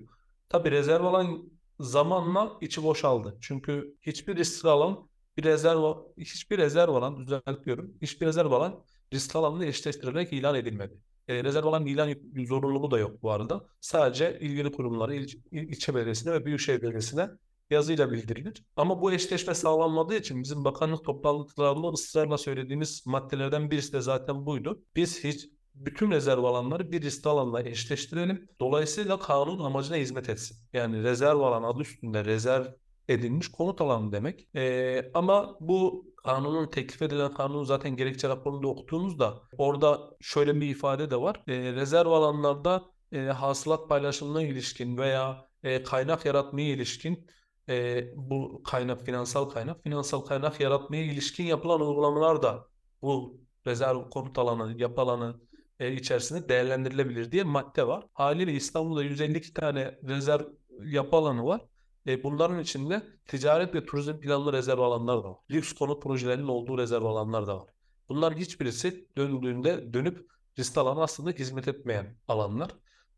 Tabi 0.50 0.72
rezerv 0.72 1.04
alan 1.04 1.52
zamanla 1.80 2.58
içi 2.62 2.84
boşaldı. 2.84 3.38
Çünkü 3.42 3.96
hiçbir 4.02 4.36
risk 4.36 4.66
alan 4.66 5.10
bir 5.38 5.44
rezerv 5.44 5.96
hiçbir 6.18 6.58
rezerv 6.58 6.90
alan 6.90 7.18
düzeltiyorum. 7.18 7.94
Hiçbir 8.02 8.26
rezerv 8.26 8.52
alan 8.52 8.84
risk 9.14 9.36
alanla 9.36 9.66
eşleştirilerek 9.66 10.34
ilan 10.34 10.56
edilmedi. 10.56 10.94
E, 11.32 11.44
rezerv 11.44 11.66
alan 11.66 11.86
ilan 11.86 12.16
zorunluluğu 12.48 12.92
da 12.92 13.00
yok 13.00 13.24
bu 13.24 13.32
arada. 13.32 13.66
Sadece 13.82 14.40
ilgili 14.40 14.72
kurumlara, 14.72 15.14
il, 15.14 15.30
ilçe 15.52 15.96
belediyesine 15.96 16.34
ve 16.34 16.46
büyükşehir 16.46 16.82
belediyesine 16.82 17.30
yazıyla 17.70 18.12
bildirilir. 18.12 18.66
Ama 18.76 19.02
bu 19.02 19.12
eşleşme 19.12 19.54
sağlanmadığı 19.54 20.16
için 20.16 20.44
bizim 20.44 20.64
bakanlık 20.66 21.06
toplantılarında 21.06 21.88
ısrarla 21.88 22.38
söylediğimiz 22.38 23.04
maddelerden 23.06 23.72
birisi 23.72 23.94
de 23.94 24.02
zaten 24.02 24.46
buydu. 24.46 24.84
Biz 24.96 25.24
hiç 25.24 25.50
bütün 25.76 26.12
rezerv 26.12 26.44
alanları 26.44 26.92
bir 26.92 27.02
riskli 27.02 27.28
alanla 27.28 27.64
eşleştirelim. 27.64 28.50
Dolayısıyla 28.60 29.20
kanun 29.20 29.60
amacına 29.60 29.98
hizmet 29.98 30.30
etsin. 30.30 30.58
Yani 30.74 31.04
rezerv 31.04 31.40
alan 31.40 31.64
adı 31.64 31.82
üstünde 31.82 32.26
rezerv 32.26 32.66
edilmiş 33.08 33.48
konut 33.48 33.82
alanı 33.82 34.12
demek. 34.12 34.48
Ee, 34.56 35.12
ama 35.14 35.58
bu 35.60 36.06
kanunun 36.24 36.68
teklif 36.68 37.02
edilen 37.02 37.34
kanunu 37.34 37.66
zaten 37.66 37.96
gerekçe 37.96 38.30
raporunda 38.30 38.68
okuduğunuzda 38.68 39.42
orada 39.58 40.00
şöyle 40.22 40.62
bir 40.62 40.70
ifade 40.70 41.12
de 41.12 41.22
var. 41.22 41.42
E, 41.48 41.74
rezerv 41.74 42.08
alanlarda 42.08 42.84
e, 43.12 43.20
hasılat 43.20 43.90
paylaşımına 43.90 44.42
ilişkin 44.42 44.98
veya 44.98 45.48
e, 45.64 45.84
kaynak 45.84 46.26
yaratmaya 46.26 46.70
ilişkin 46.70 47.28
e, 47.70 48.06
bu 48.16 48.64
kaynak 48.64 49.02
finansal 49.02 49.50
kaynak 49.50 49.84
finansal 49.84 50.22
kaynak 50.22 50.60
yaratmaya 50.60 51.04
ilişkin 51.04 51.44
yapılan 51.44 51.82
uygulamalar 51.82 52.42
da 52.42 52.68
bu 53.02 53.42
rezerv 53.68 54.10
konut 54.10 54.38
alanı 54.38 54.82
yapı 54.82 55.02
alanı 55.02 55.42
e, 55.80 55.94
içerisinde 55.94 56.50
değerlendirilebilir 56.50 57.32
diye 57.32 57.44
madde 57.44 57.88
var. 57.88 58.06
Haliyle 58.14 58.54
İstanbul'da 58.54 59.04
152 59.04 59.54
tane 59.54 60.00
rezerv 60.08 60.46
yapı 60.86 61.16
alanı 61.16 61.46
var. 61.46 61.62
E, 62.08 62.24
bunların 62.24 62.60
içinde 62.60 63.04
ticaret 63.28 63.76
ve 63.76 63.86
turizm 63.86 64.20
planlı 64.20 64.54
rezerv 64.54 64.80
alanlar 64.80 65.24
da 65.24 65.30
var. 65.30 65.38
Lüks 65.52 65.74
konut 65.74 66.04
projelerinin 66.04 66.48
olduğu 66.48 66.78
rezerv 66.78 67.04
alanlar 67.04 67.48
da 67.48 67.58
var. 67.58 67.68
Bunların 68.10 68.38
hiçbirisi 68.38 69.08
döndüğünde 69.18 69.94
dönüp 69.94 70.32
risk 70.60 70.78
alanı 70.78 71.04
aslında 71.04 71.32
hizmet 71.32 71.68
etmeyen 71.68 72.18
alanlar. 72.28 72.72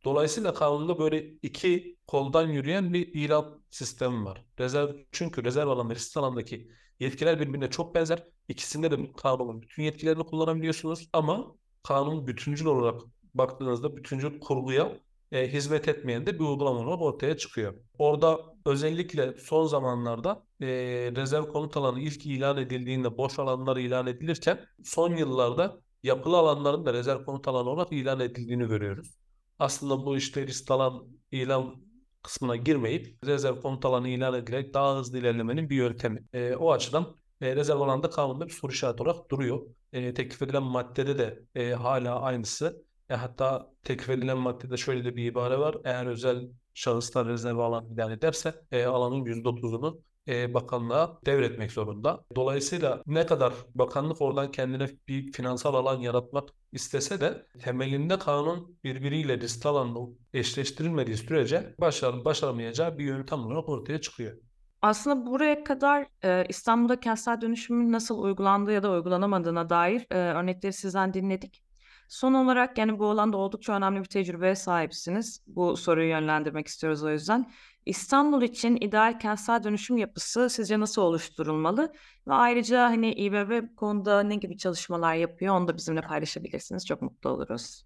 Dolayısıyla 0.06 0.54
kanunda 0.54 1.00
böyle 1.00 1.28
iki 1.42 1.98
koldan 2.08 2.48
yürüyen 2.48 2.94
bir 2.94 3.08
ilan 3.08 3.64
sistemi 3.70 4.26
var. 4.26 4.46
Rezerv, 4.60 4.96
çünkü 5.12 5.44
rezerv 5.44 5.68
alanı 5.68 5.90
ve 5.90 5.96
risk 5.96 6.18
alandaki 6.18 6.72
yetkiler 7.00 7.40
birbirine 7.40 7.70
çok 7.70 7.96
benzer. 7.96 8.24
İkisinde 8.48 8.92
de 8.92 9.12
kanunun 9.18 9.62
bütün 9.62 9.84
yetkilerini 9.84 10.24
kullanabiliyorsunuz 10.24 11.10
ama 11.14 11.56
kanun 11.84 12.28
bütüncül 12.28 12.66
olarak 12.66 13.02
baktığınızda 13.34 13.98
bütüncül 13.98 14.40
kurguya 14.40 15.00
e, 15.34 15.54
hizmet 15.54 15.88
etmeyen 15.88 16.26
de 16.26 16.34
bir 16.34 16.40
uygulama 16.40 16.80
olarak 16.80 17.02
ortaya 17.02 17.38
çıkıyor. 17.38 17.74
Orada 17.98 18.40
özellikle 18.66 19.38
son 19.38 19.66
zamanlarda 19.66 20.44
e, 20.62 20.68
rezerv 21.16 21.44
konut 21.44 21.78
alanı 21.78 22.00
ilk 22.00 22.26
ilan 22.26 22.58
edildiğinde 22.58 23.18
boş 23.18 23.40
alanlar 23.40 23.78
ilan 23.78 24.08
edilirken 24.08 24.66
son 24.84 25.16
yıllarda 25.16 25.80
yapılı 26.04 26.38
alanların 26.38 26.86
da 26.86 26.94
rezerv 26.94 27.26
konut 27.26 27.48
alanı 27.48 27.70
olarak 27.70 27.92
ilan 27.92 28.20
edildiğini 28.20 28.68
görüyoruz. 28.68 29.18
Aslında 29.60 30.06
bu 30.06 30.18
işte 30.18 30.48
risk 30.48 30.72
alan 30.72 31.08
ilan 31.32 31.76
kısmına 32.24 32.56
girmeyip 32.56 33.26
rezerv 33.26 33.62
konut 33.62 33.86
alanı 33.86 34.10
ilan 34.10 34.34
edilerek 34.34 34.74
daha 34.74 34.98
hızlı 34.98 35.18
ilerlemenin 35.20 35.70
bir 35.70 35.76
yöntemi. 35.76 36.24
E, 36.34 36.56
o 36.56 36.72
açıdan 36.72 37.16
e, 37.42 37.56
rezerv 37.56 37.80
alanda 37.80 38.10
kanunda 38.10 38.46
bir 38.46 38.52
soru 38.54 38.72
işareti 38.72 39.04
olarak 39.04 39.32
duruyor. 39.32 39.62
E, 39.94 40.14
teklif 40.14 40.42
edilen 40.42 40.64
maddede 40.64 41.18
de 41.18 41.44
e, 41.56 41.74
hala 41.74 42.22
aynısı. 42.22 42.84
E, 43.10 43.16
hatta 43.16 43.70
teklif 43.84 44.10
edilen 44.10 44.38
maddede 44.38 44.78
şöyle 44.78 45.06
de 45.06 45.16
bir 45.16 45.26
ibare 45.26 45.60
var. 45.60 45.76
Eğer 45.84 46.06
özel 46.06 46.50
şahıslar 46.74 47.28
rezerv 47.28 47.58
alan 47.58 47.86
ilan 47.86 48.12
ederse 48.12 48.54
e, 48.72 48.86
alanın 48.86 49.26
%30'unu 49.26 50.02
e, 50.28 50.54
bakanlığa 50.54 51.20
devretmek 51.26 51.72
zorunda. 51.72 52.26
Dolayısıyla 52.36 53.04
ne 53.08 53.26
kadar 53.26 53.54
bakanlık 53.76 54.22
oradan 54.22 54.52
kendine 54.52 54.90
bir 55.08 55.32
finansal 55.32 55.74
alan 55.74 56.00
yaratmak 56.00 56.50
istese 56.72 57.22
de 57.22 57.46
temelinde 57.64 58.20
kanun 58.20 58.78
birbiriyle 58.84 59.38
risk 59.38 59.66
alanla 59.66 60.00
eşleştirilmediği 60.34 61.18
sürece 61.18 61.76
başar 61.80 62.26
başaramayacağı 62.26 62.98
bir 62.98 63.06
yöntem 63.06 63.40
olarak 63.40 63.70
ortaya 63.70 64.02
çıkıyor. 64.02 64.38
Aslında 64.82 65.26
buraya 65.26 65.64
kadar 65.64 66.08
e, 66.24 66.46
İstanbul'da 66.50 67.00
kentsel 67.00 67.42
dönüşümün 67.42 67.92
nasıl 67.92 68.20
uygulandığı 68.20 68.72
ya 68.72 68.84
da 68.84 68.92
uygulanamadığına 68.92 69.70
dair 69.70 70.06
e, 70.12 70.16
örnekleri 70.16 70.74
sizden 70.74 71.14
dinledik. 71.14 71.64
Son 72.08 72.34
olarak 72.34 72.78
yani 72.78 73.00
bu 73.00 73.10
alanda 73.10 73.38
oldukça 73.38 73.74
önemli 73.78 74.00
bir 74.00 74.06
tecrübeye 74.06 74.56
sahipsiniz. 74.56 75.44
Bu 75.48 75.78
soruyu 75.78 76.10
yönlendirmek 76.10 76.68
istiyoruz 76.68 77.04
o 77.04 77.10
yüzden. 77.12 77.52
İstanbul 77.86 78.42
için 78.42 78.78
ideal 78.82 79.20
kentsel 79.20 79.64
dönüşüm 79.64 79.98
yapısı 79.98 80.50
sizce 80.50 80.80
nasıl 80.80 81.02
oluşturulmalı? 81.02 81.94
Ve 82.28 82.34
ayrıca 82.34 82.84
hani 82.84 83.14
İBB 83.14 83.64
bu 83.72 83.76
konuda 83.76 84.24
ne 84.24 84.36
gibi 84.36 84.58
çalışmalar 84.58 85.16
yapıyor 85.16 85.56
onu 85.56 85.68
da 85.68 85.78
bizimle 85.78 86.02
paylaşabilirsiniz. 86.02 86.86
Çok 86.86 87.02
mutlu 87.02 87.30
oluruz. 87.30 87.86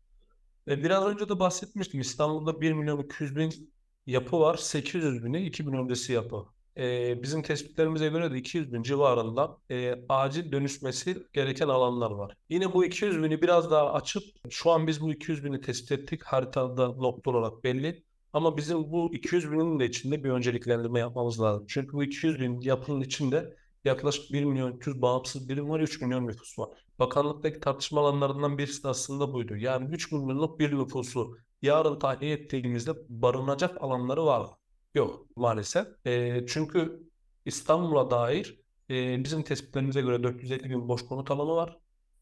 Biraz 0.68 1.06
önce 1.06 1.30
de 1.30 1.40
bahsetmiştim. 1.40 2.00
İstanbul'da 2.02 2.62
1 2.62 2.74
milyon 2.74 3.00
200 3.04 3.36
bin 3.36 3.74
yapı 4.06 4.40
var. 4.40 4.58
800 4.58 5.26
bini 5.26 5.46
2000 5.46 5.74
öncesi 5.74 6.14
yapı. 6.14 6.57
E, 6.78 7.24
bizim 7.24 7.42
tespitlerimize 7.42 8.10
göre 8.10 8.32
de 8.32 8.38
200 8.38 8.74
bin 8.74 8.84
civarında 8.84 9.58
e, 9.72 9.96
acil 10.10 10.52
dönüşmesi 10.52 11.28
gereken 11.34 11.68
alanlar 11.68 12.12
var. 12.12 12.38
Yine 12.50 12.74
bu 12.74 12.86
200 12.86 13.24
bini 13.24 13.42
biraz 13.42 13.72
daha 13.72 13.94
açıp 13.94 14.24
şu 14.50 14.72
an 14.72 14.88
biz 14.88 15.02
bu 15.02 15.12
200 15.14 15.44
bini 15.44 15.62
tespit 15.62 15.92
ettik. 15.92 16.24
Haritada 16.24 16.88
nokta 16.88 17.32
olarak 17.32 17.64
belli. 17.64 18.04
Ama 18.34 18.58
bizim 18.58 18.92
bu 18.92 19.14
200 19.14 19.52
binin 19.52 19.80
de 19.80 19.86
içinde 19.86 20.24
bir 20.24 20.30
önceliklendirme 20.30 21.00
yapmamız 21.00 21.42
lazım. 21.42 21.66
Çünkü 21.68 21.94
bu 21.94 22.04
200 22.04 22.40
bin 22.40 22.62
yapının 22.62 23.02
içinde 23.02 23.58
yaklaşık 23.86 24.34
1 24.34 24.44
milyon 24.44 24.72
200 24.72 25.02
bağımsız 25.02 25.50
birim 25.50 25.70
var, 25.70 25.80
3 25.80 26.02
milyon 26.02 26.28
nüfus 26.28 26.60
var. 26.60 26.70
Bakanlıktaki 27.00 27.60
tartışma 27.60 28.02
alanlarından 28.02 28.58
birisi 28.58 28.84
de 28.84 28.88
aslında 28.88 29.34
buydu. 29.34 29.56
Yani 29.56 29.96
3 29.96 30.12
milyonluk 30.12 30.60
bir 30.60 30.72
nüfusu 30.78 31.38
yarın 31.62 32.00
tahliye 32.00 32.34
ettiğimizde 32.34 32.92
barınacak 33.10 33.84
alanları 33.84 34.26
var? 34.26 34.48
Yok 34.98 35.28
maalesef. 35.36 35.88
E, 36.06 36.46
çünkü 36.48 37.04
İstanbul'a 37.46 38.12
dair 38.12 38.60
e, 38.90 39.24
bizim 39.24 39.44
tespitlerimize 39.44 40.02
göre 40.02 40.24
450 40.24 40.70
bin 40.70 40.88
boş 40.88 41.06
konut 41.06 41.32
alanı 41.32 41.56
var. 41.56 41.78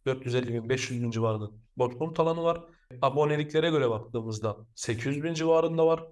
450 0.05 0.53
bin 0.53 0.69
500 0.69 1.03
bin 1.03 1.11
civarında 1.11 1.51
boş 1.77 1.97
konut 1.97 2.19
alanı 2.19 2.43
var. 2.43 2.63
Aboneliklere 3.01 3.69
göre 3.69 3.89
baktığımızda 3.89 4.57
800 4.75 5.23
bin 5.23 5.33
civarında 5.33 5.87
var. 5.87 6.03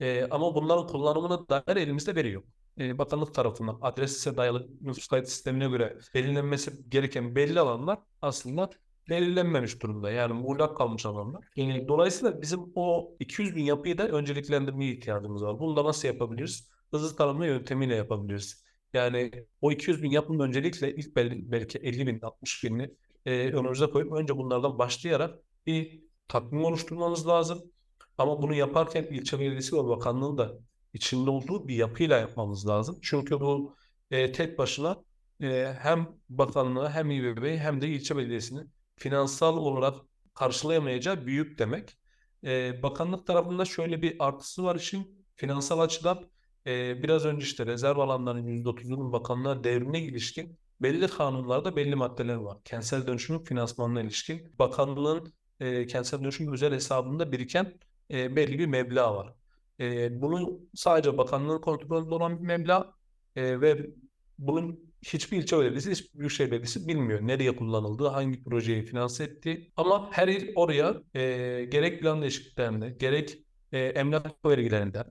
E, 0.00 0.26
ama 0.30 0.54
bunların 0.54 0.86
kullanımını 0.86 1.48
dair 1.48 1.76
elimizde 1.76 2.14
veri 2.14 2.30
yok. 2.32 2.44
E, 2.78 2.98
bakanlık 2.98 3.34
tarafından 3.34 3.78
adrese 3.82 4.36
dayalı 4.36 4.68
nüfus 4.80 5.06
kayıt 5.08 5.28
sistemine 5.28 5.68
göre 5.68 5.98
belirlenmesi 6.14 6.90
gereken 6.90 7.34
belli 7.36 7.60
alanlar 7.60 7.98
aslında 8.22 8.70
belirlenmemiş 9.08 9.82
durumda. 9.82 10.10
Yani 10.10 10.32
muğlak 10.32 10.76
kalmış 10.76 11.06
alanlar. 11.06 11.44
Dolayısıyla 11.88 12.42
bizim 12.42 12.60
o 12.74 13.16
200 13.20 13.56
bin 13.56 13.64
yapıyı 13.64 13.98
da 13.98 14.08
önceliklendirmeye 14.08 14.92
ihtiyacımız 14.92 15.42
var. 15.42 15.58
Bunu 15.58 15.76
da 15.76 15.84
nasıl 15.84 16.08
yapabiliriz? 16.08 16.70
Hızlı 16.90 17.16
tanımlı 17.16 17.46
yöntemiyle 17.46 17.94
yapabiliriz. 17.94 18.64
Yani 18.92 19.46
o 19.60 19.72
200 19.72 20.02
bin 20.02 20.10
yapının 20.10 20.40
öncelikle 20.40 20.94
ilk 20.94 21.16
belki 21.16 21.78
50 21.78 22.06
bin, 22.06 22.20
60 22.20 22.64
binini 22.64 22.90
e, 23.26 23.48
önümüze 23.52 23.86
koyup 23.86 24.12
önce 24.12 24.36
bunlardan 24.36 24.78
başlayarak 24.78 25.38
bir 25.66 26.02
takvim 26.28 26.64
oluşturmamız 26.64 27.28
lazım. 27.28 27.62
Ama 28.18 28.42
bunu 28.42 28.54
yaparken 28.54 29.02
ilçe 29.04 29.40
belediyesi 29.40 29.76
ve 29.76 29.84
bakanlığın 29.84 30.38
da 30.38 30.58
içinde 30.94 31.30
olduğu 31.30 31.68
bir 31.68 31.74
yapıyla 31.74 32.18
yapmamız 32.18 32.68
lazım. 32.68 32.98
Çünkü 33.02 33.40
bu 33.40 33.76
e, 34.10 34.32
tek 34.32 34.58
başına 34.58 35.04
e, 35.42 35.74
hem 35.78 36.08
bakanlığı 36.28 36.88
hem 36.88 37.10
İBB'yi 37.10 37.58
hem 37.58 37.80
de 37.80 37.88
ilçe 37.88 38.16
belediyesini 38.16 38.60
finansal 38.98 39.56
olarak 39.56 39.94
karşılayamayacağı 40.34 41.26
büyük 41.26 41.58
demek. 41.58 41.98
E, 42.44 42.82
bakanlık 42.82 43.26
tarafında 43.26 43.64
şöyle 43.64 44.02
bir 44.02 44.16
artısı 44.18 44.64
var 44.64 44.76
işin 44.76 45.26
finansal 45.36 45.80
açıdan. 45.80 46.30
E, 46.66 47.02
biraz 47.02 47.24
önce 47.24 47.44
işte 47.44 47.66
rezerv 47.66 47.98
alanlarının 47.98 48.46
%30'unun 48.46 49.12
bakanlığa 49.12 49.64
devrine 49.64 50.00
ilişkin 50.02 50.58
belli 50.80 51.08
kanunlarda 51.08 51.76
belli 51.76 51.94
maddeler 51.94 52.34
var. 52.34 52.58
Kentsel 52.64 53.06
dönüşümün 53.06 53.44
finansmanına 53.44 54.02
ilişkin 54.02 54.58
bakanlığın 54.58 55.32
e, 55.60 55.86
kentsel 55.86 56.20
dönüşüm 56.20 56.52
özel 56.52 56.74
hesabında 56.74 57.32
biriken 57.32 57.74
e, 58.10 58.36
belli 58.36 58.58
bir 58.58 58.66
meblağ 58.66 59.16
var. 59.16 59.34
E, 59.80 60.20
bunun 60.22 60.70
sadece 60.74 61.18
bakanlığın 61.18 61.60
kontrolünde 61.60 62.14
olan 62.14 62.38
bir 62.38 62.46
meblağ 62.46 62.94
e, 63.36 63.60
ve 63.60 63.90
bunun 64.38 64.87
hiçbir 65.02 65.36
ilçe 65.38 65.58
belediyesi, 65.58 65.90
hiçbir 65.90 66.18
büyükşehir 66.18 66.50
belediyesi 66.50 66.88
bilmiyor 66.88 67.20
nereye 67.22 67.56
kullanıldığı, 67.56 68.08
hangi 68.08 68.44
projeyi 68.44 68.82
finanse 68.82 69.24
ettiği. 69.24 69.72
Ama 69.76 70.08
her 70.12 70.28
il 70.28 70.52
oraya 70.56 71.02
e, 71.14 71.20
gerek 71.70 72.00
plan 72.00 72.22
değişikliklerinde, 72.22 72.90
gerek 72.90 73.38
e, 73.72 73.78
emlak 73.78 74.44
vergilerinden, 74.46 75.10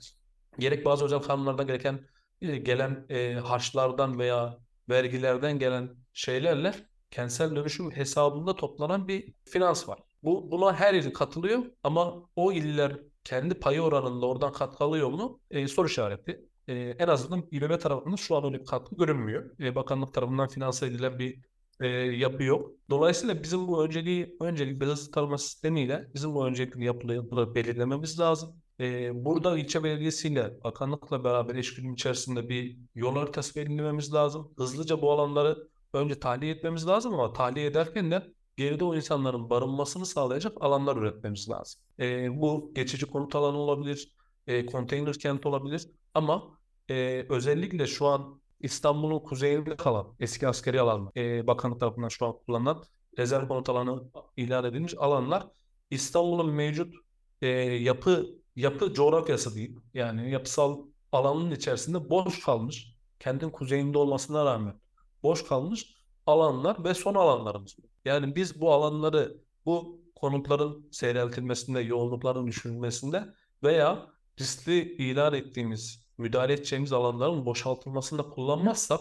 gerek 0.59 0.85
bazı 0.85 1.05
özel 1.05 1.19
kanunlardan 1.19 1.67
gereken 1.67 1.99
e, 2.41 2.57
gelen 2.57 3.05
e, 3.09 3.33
harçlardan 3.33 4.19
veya 4.19 4.57
vergilerden 4.89 5.59
gelen 5.59 5.89
şeylerle 6.13 6.73
kentsel 7.11 7.55
dönüşüm 7.55 7.91
hesabında 7.91 8.55
toplanan 8.55 9.07
bir 9.07 9.33
finans 9.45 9.89
var. 9.89 9.99
Bu 10.23 10.51
buna 10.51 10.75
her 10.75 10.93
il 10.93 11.13
katılıyor 11.13 11.63
ama 11.83 12.29
o 12.35 12.51
iller 12.51 12.99
kendi 13.23 13.53
payı 13.53 13.81
oranında 13.81 14.25
oradan 14.25 14.53
katkı 14.53 14.83
alıyor 14.83 15.09
mu? 15.09 15.41
E, 15.51 15.67
soru 15.67 15.87
işareti. 15.87 16.46
E, 16.67 16.73
en 16.99 17.07
azından 17.07 17.43
İBB 17.51 17.79
tarafından 17.79 18.15
şu 18.15 18.35
an 18.35 18.45
öyle 18.45 18.59
bir 18.59 18.65
katkı 18.65 18.95
görünmüyor. 18.95 19.59
E, 19.59 19.75
bakanlık 19.75 20.13
tarafından 20.13 20.47
finanse 20.47 20.85
edilen 20.85 21.19
bir 21.19 21.39
e, 21.79 21.87
yapı 21.97 22.43
yok. 22.43 22.71
Dolayısıyla 22.89 23.43
bizim 23.43 23.67
bu 23.67 23.85
önceliği, 23.85 24.37
öncelik 24.41 24.83
hızlı 24.83 25.11
tanıma 25.11 25.37
sistemiyle 25.37 26.07
bizim 26.13 26.33
bu 26.35 26.47
öncelikli 26.47 26.85
yapıları 26.85 27.55
belirlememiz 27.55 28.19
lazım. 28.19 28.55
E, 28.79 29.11
burada 29.25 29.57
ilçe 29.57 29.83
belediyesiyle, 29.83 30.63
bakanlıkla 30.63 31.23
beraber 31.23 31.55
eşgüdüm 31.55 31.93
içerisinde 31.93 32.49
bir 32.49 32.77
yol 32.95 33.15
haritası 33.15 33.55
belirlememiz 33.55 34.13
lazım. 34.13 34.53
Hızlıca 34.57 35.01
bu 35.01 35.11
alanları 35.11 35.67
önce 35.93 36.19
tahliye 36.19 36.53
etmemiz 36.53 36.87
lazım 36.87 37.13
ama 37.13 37.33
tahliye 37.33 37.65
ederken 37.65 38.11
de 38.11 38.33
geride 38.57 38.83
o 38.83 38.95
insanların 38.95 39.49
barınmasını 39.49 40.05
sağlayacak 40.05 40.53
alanlar 40.61 40.97
üretmemiz 40.97 41.49
lazım. 41.49 41.81
E, 41.99 42.39
bu 42.41 42.71
geçici 42.75 43.05
konut 43.05 43.35
alanı 43.35 43.57
olabilir, 43.57 44.13
e, 44.47 44.65
konteyner 44.65 45.19
kent 45.19 45.45
olabilir 45.45 45.89
ama 46.13 46.56
e, 46.89 47.25
özellikle 47.29 47.87
şu 47.87 48.07
an 48.07 48.41
İstanbul'un 48.59 49.19
kuzeyinde 49.19 49.75
kalan 49.75 50.15
eski 50.19 50.47
askeri 50.47 50.81
alanlar, 50.81 51.11
e, 51.17 51.47
bakanlık 51.47 51.79
tarafından 51.79 52.09
şu 52.09 52.25
an 52.25 52.33
kullanılan 52.45 52.83
rezerv 53.17 53.47
konut 53.47 53.69
alanı 53.69 54.03
ilan 54.37 54.65
edilmiş 54.65 54.93
alanlar 54.97 55.47
İstanbul'un 55.89 56.49
mevcut 56.53 56.95
e, 57.41 57.47
yapı 57.47 58.37
yapı 58.55 58.93
coğrafyası 58.93 59.55
değil. 59.55 59.79
Yani 59.93 60.31
yapısal 60.31 60.85
alanın 61.11 61.51
içerisinde 61.51 62.09
boş 62.09 62.39
kalmış. 62.39 62.97
Kentin 63.19 63.49
kuzeyinde 63.49 63.97
olmasına 63.97 64.45
rağmen 64.45 64.79
boş 65.23 65.43
kalmış 65.43 65.97
alanlar 66.25 66.83
ve 66.83 66.93
son 66.93 67.15
alanlarımız. 67.15 67.77
Yani 68.05 68.35
biz 68.35 68.61
bu 68.61 68.73
alanları 68.73 69.37
bu 69.65 70.01
konutların 70.15 70.89
seyreltilmesinde, 70.91 71.79
yoğunlukların 71.79 72.47
düşürülmesinde 72.47 73.25
veya 73.63 74.07
riskli 74.39 74.95
ilan 74.95 75.33
ettiğimiz, 75.33 76.06
müdahale 76.17 76.53
edeceğimiz 76.53 76.93
alanların 76.93 77.45
boşaltılmasında 77.45 78.23
kullanmazsak 78.23 78.99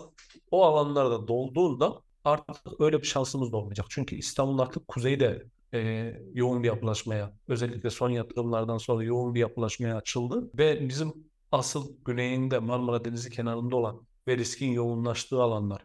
o 0.50 0.64
alanlarda 0.64 1.28
dolduğunda 1.28 2.02
artık 2.24 2.80
öyle 2.80 3.02
bir 3.02 3.06
şansımız 3.06 3.52
da 3.52 3.56
olmayacak. 3.56 3.86
Çünkü 3.90 4.16
İstanbul 4.16 4.58
artık 4.58 4.88
kuzeyde 4.88 5.42
e, 5.74 6.12
yoğun 6.34 6.62
bir 6.62 6.68
yapılaşmaya, 6.68 7.32
özellikle 7.48 7.90
son 7.90 8.10
yatırımlardan 8.10 8.78
sonra 8.78 9.04
yoğun 9.04 9.34
bir 9.34 9.40
yapılaşmaya 9.40 9.96
açıldı 9.96 10.50
ve 10.58 10.88
bizim 10.88 11.14
asıl 11.52 11.96
güneyinde 12.04 12.58
Marmara 12.58 13.04
Denizi 13.04 13.30
kenarında 13.30 13.76
olan 13.76 14.06
ve 14.28 14.36
riskin 14.36 14.72
yoğunlaştığı 14.72 15.42
alanlar 15.42 15.82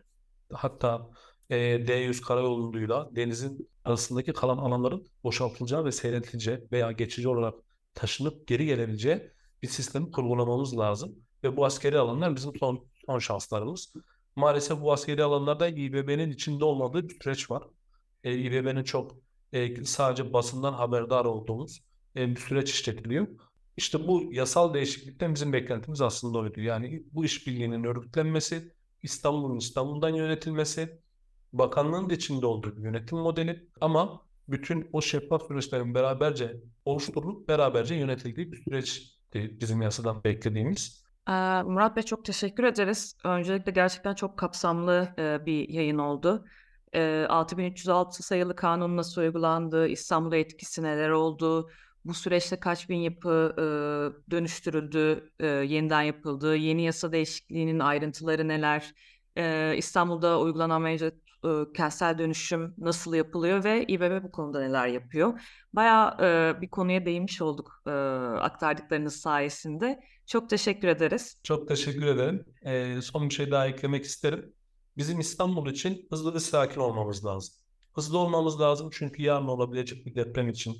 hatta 0.54 1.10
e, 1.50 1.56
D100 1.56 2.22
karayoluyla 2.22 3.10
denizin 3.16 3.70
arasındaki 3.86 4.34
kalan 4.34 4.58
alanların 4.58 5.08
boşaltılacağı 5.24 5.86
ve 5.86 5.92
seyretileceği 5.92 6.60
veya 6.72 6.92
geçici 6.92 7.30
olarak 7.30 7.54
taşınıp 7.94 8.48
geri 8.48 8.66
gelebileceği 8.66 9.32
bir 9.62 9.68
sistemi 9.68 10.12
kurgulamamız 10.12 10.78
lazım. 10.78 11.16
Ve 11.44 11.58
bu 11.58 11.66
askeri 11.66 12.00
alanlar 12.00 12.36
bizim 12.36 12.56
son, 12.60 12.88
son 13.06 13.20
şanslarımız. 13.20 13.94
Maalesef 14.36 14.82
bu 14.82 14.94
askeri 14.94 15.24
alanlarda 15.24 15.68
İBB'nin 15.68 16.32
içinde 16.32 16.66
olmadığı 16.66 17.10
bir 17.10 17.20
süreç 17.24 17.52
var. 17.52 17.64
E, 18.24 18.38
İBB'nin 18.38 18.84
çok 18.84 19.16
e, 19.54 19.86
sadece 19.86 20.34
basından 20.34 20.74
haberdar 20.74 21.26
olduğumuz 21.26 21.84
e, 22.16 22.30
bir 22.30 22.40
süreç 22.40 22.72
işletiliyor. 22.72 23.28
İşte 23.78 24.08
bu 24.08 24.34
yasal 24.34 24.74
değişiklikten 24.74 25.36
bizim 25.36 25.54
beklentimiz 25.54 26.02
aslında 26.02 26.38
oydu. 26.38 26.62
Yani 26.62 27.04
bu 27.12 27.26
işbirliğinin 27.26 27.84
örgütlenmesi, 27.84 28.74
İstanbul'un 29.04 29.58
İstanbul'dan 29.58 30.10
yönetilmesi, 30.10 31.02
bakanlığın 31.54 32.10
da 32.10 32.14
içinde 32.14 32.46
olduğu 32.46 32.78
bir 32.78 32.84
yönetim 32.84 33.18
modeli 33.18 33.68
ama 33.82 34.22
bütün 34.48 34.90
o 34.94 35.02
şeffaf 35.02 35.48
süreçlerin 35.48 35.96
beraberce 35.96 36.62
oluşturulup 36.86 37.48
beraberce 37.48 37.96
yönetildiği 37.96 38.52
bir 38.52 38.64
süreçti 38.64 39.21
bizim 39.34 39.82
yasadan 39.82 40.24
beklediğimiz. 40.24 41.04
Eee, 41.30 41.64
Murat 41.64 41.96
Bey 41.96 42.04
çok 42.04 42.26
teşekkür 42.26 42.64
ederiz. 42.64 43.16
Öncelikle 43.24 43.72
gerçekten 43.72 44.16
çok 44.16 44.38
kapsamlı, 44.38 45.14
eee, 45.18 45.42
bir 45.46 45.70
yayın 45.70 45.98
oldu. 45.98 46.46
Eee, 46.94 47.26
6306 47.30 48.24
sayılı 48.24 48.56
kanun 48.56 48.98
nasıl 48.98 49.22
uygulandı, 49.22 49.88
İstanbul'a 49.88 50.38
etkisi 50.38 50.84
neler 50.84 51.10
oldu, 51.10 51.70
bu 52.06 52.14
süreçte 52.14 52.60
kaç 52.60 52.90
bin 52.90 52.98
yapı, 52.98 53.56
ııı, 53.60 54.24
dönüştürüldü, 54.32 55.32
yeniden 55.42 56.02
yapıldı, 56.02 56.56
yeni 56.56 56.84
yasa 56.84 57.12
değişikliğinin 57.12 57.80
ayrıntıları 57.80 58.48
neler, 58.48 58.94
İstanbul'da 59.78 60.40
uygulanan 60.40 60.82
mevcut, 60.82 61.14
ııı, 61.46 61.74
kentsel 61.74 62.18
dönüşüm 62.18 62.74
nasıl 62.78 63.14
yapılıyor 63.14 63.64
ve 63.64 63.86
İBB 63.88 64.24
bu 64.24 64.32
konuda 64.32 64.60
neler 64.60 64.88
yapıyor? 64.88 65.42
Bayağı, 65.74 66.18
eee, 66.22 66.62
bir 66.62 66.70
konuya 66.70 67.06
değinmiş 67.06 67.42
olduk, 67.42 67.82
eee, 67.88 67.94
aktardıklarınız 68.40 69.16
sayesinde. 69.16 70.00
Çok 70.28 70.50
teşekkür 70.50 70.88
ederiz. 70.88 71.40
Çok 71.44 71.68
teşekkür 71.68 72.06
ederim. 72.06 72.46
Ee, 72.66 73.02
son 73.02 73.30
bir 73.30 73.34
şey 73.34 73.52
daha 73.52 73.68
eklemek 73.68 74.04
isterim. 74.06 74.54
Bizim 74.98 75.20
İstanbul 75.20 75.70
için 75.70 76.08
hızlı 76.10 76.34
ve 76.34 76.40
sakin 76.40 76.82
olmamız 76.82 77.26
lazım. 77.26 77.56
Hızlı 77.96 78.18
olmamız 78.18 78.60
lazım 78.62 78.90
çünkü 78.94 79.22
yarın 79.22 79.48
olabilecek 79.48 80.06
bir 80.06 80.16
deprem 80.16 80.50
için 80.50 80.76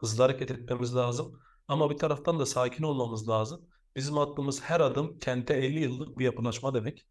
hızlı 0.00 0.22
hareket 0.22 0.50
etmemiz 0.50 0.96
lazım. 0.96 1.40
Ama 1.68 1.90
bir 1.90 1.96
taraftan 1.96 2.38
da 2.38 2.46
sakin 2.46 2.84
olmamız 2.84 3.28
lazım. 3.28 3.66
Bizim 3.96 4.18
attığımız 4.18 4.62
her 4.62 4.80
adım 4.80 5.18
kente 5.18 5.54
50 5.54 5.80
yıllık 5.80 6.18
bir 6.18 6.24
yapılaşma 6.24 6.74
demek. 6.74 7.06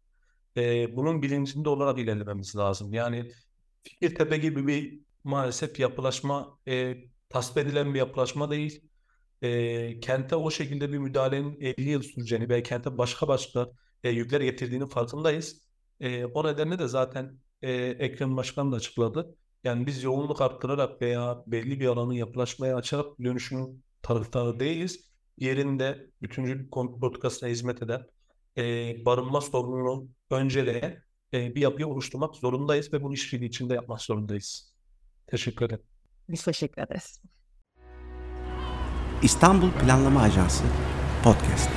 Ee, 0.56 0.96
bunun 0.96 1.22
bilincinde 1.22 1.68
olarak 1.68 1.98
ilerlememiz 1.98 2.56
lazım. 2.56 2.92
Yani 2.92 3.32
Fikirtepe 3.82 4.36
gibi 4.36 4.66
bir 4.66 5.00
maalesef 5.24 5.78
yapılaşma 5.80 6.58
e, 6.68 6.96
tasvip 7.28 7.58
edilen 7.58 7.94
bir 7.94 7.98
yapılaşma 7.98 8.50
değil. 8.50 8.90
E, 9.42 10.00
kente 10.00 10.36
o 10.36 10.50
şekilde 10.50 10.92
bir 10.92 10.98
müdahalenin 10.98 11.60
50 11.60 11.90
yıl 11.90 12.02
süreceğini 12.02 12.48
ve 12.48 12.62
kente 12.62 12.98
başka 12.98 13.28
başka 13.28 13.70
e, 14.04 14.10
yükler 14.10 14.40
getirdiğinin 14.40 14.86
farkındayız. 14.86 15.62
E, 16.00 16.24
o 16.24 16.46
nedenle 16.46 16.78
de 16.78 16.88
zaten 16.88 17.38
e, 17.62 17.72
Ekrem 17.72 18.36
Başkan 18.36 18.72
da 18.72 18.76
açıkladı. 18.76 19.36
Yani 19.64 19.86
biz 19.86 20.02
yoğunluk 20.02 20.40
arttırarak 20.40 21.02
veya 21.02 21.42
belli 21.46 21.80
bir 21.80 21.86
alanı 21.86 22.14
yapılaşmaya 22.16 22.76
açarak 22.76 23.06
dönüşümün 23.24 23.84
taraftarı 24.02 24.60
değiliz. 24.60 25.10
Yerinde 25.38 26.10
bütüncül 26.22 26.70
konut 26.70 27.00
politikasına 27.00 27.48
hizmet 27.48 27.82
eden 27.82 28.06
e, 28.58 28.62
barınma 29.04 29.40
sorununu 29.40 30.08
önceleyen 30.30 31.02
e, 31.34 31.54
bir 31.54 31.60
yapıyı 31.60 31.86
oluşturmak 31.86 32.36
zorundayız 32.36 32.92
ve 32.92 33.02
bunu 33.02 33.14
işbirliği 33.14 33.46
içinde 33.46 33.74
yapmak 33.74 34.02
zorundayız. 34.02 34.74
Teşekkür 35.26 35.66
ederim. 35.66 35.84
Biz 36.28 36.44
teşekkür 36.44 36.82
ederiz. 36.82 37.20
İstanbul 39.22 39.70
Planlama 39.70 40.22
Ajansı 40.22 40.64
Podcast. 41.24 41.70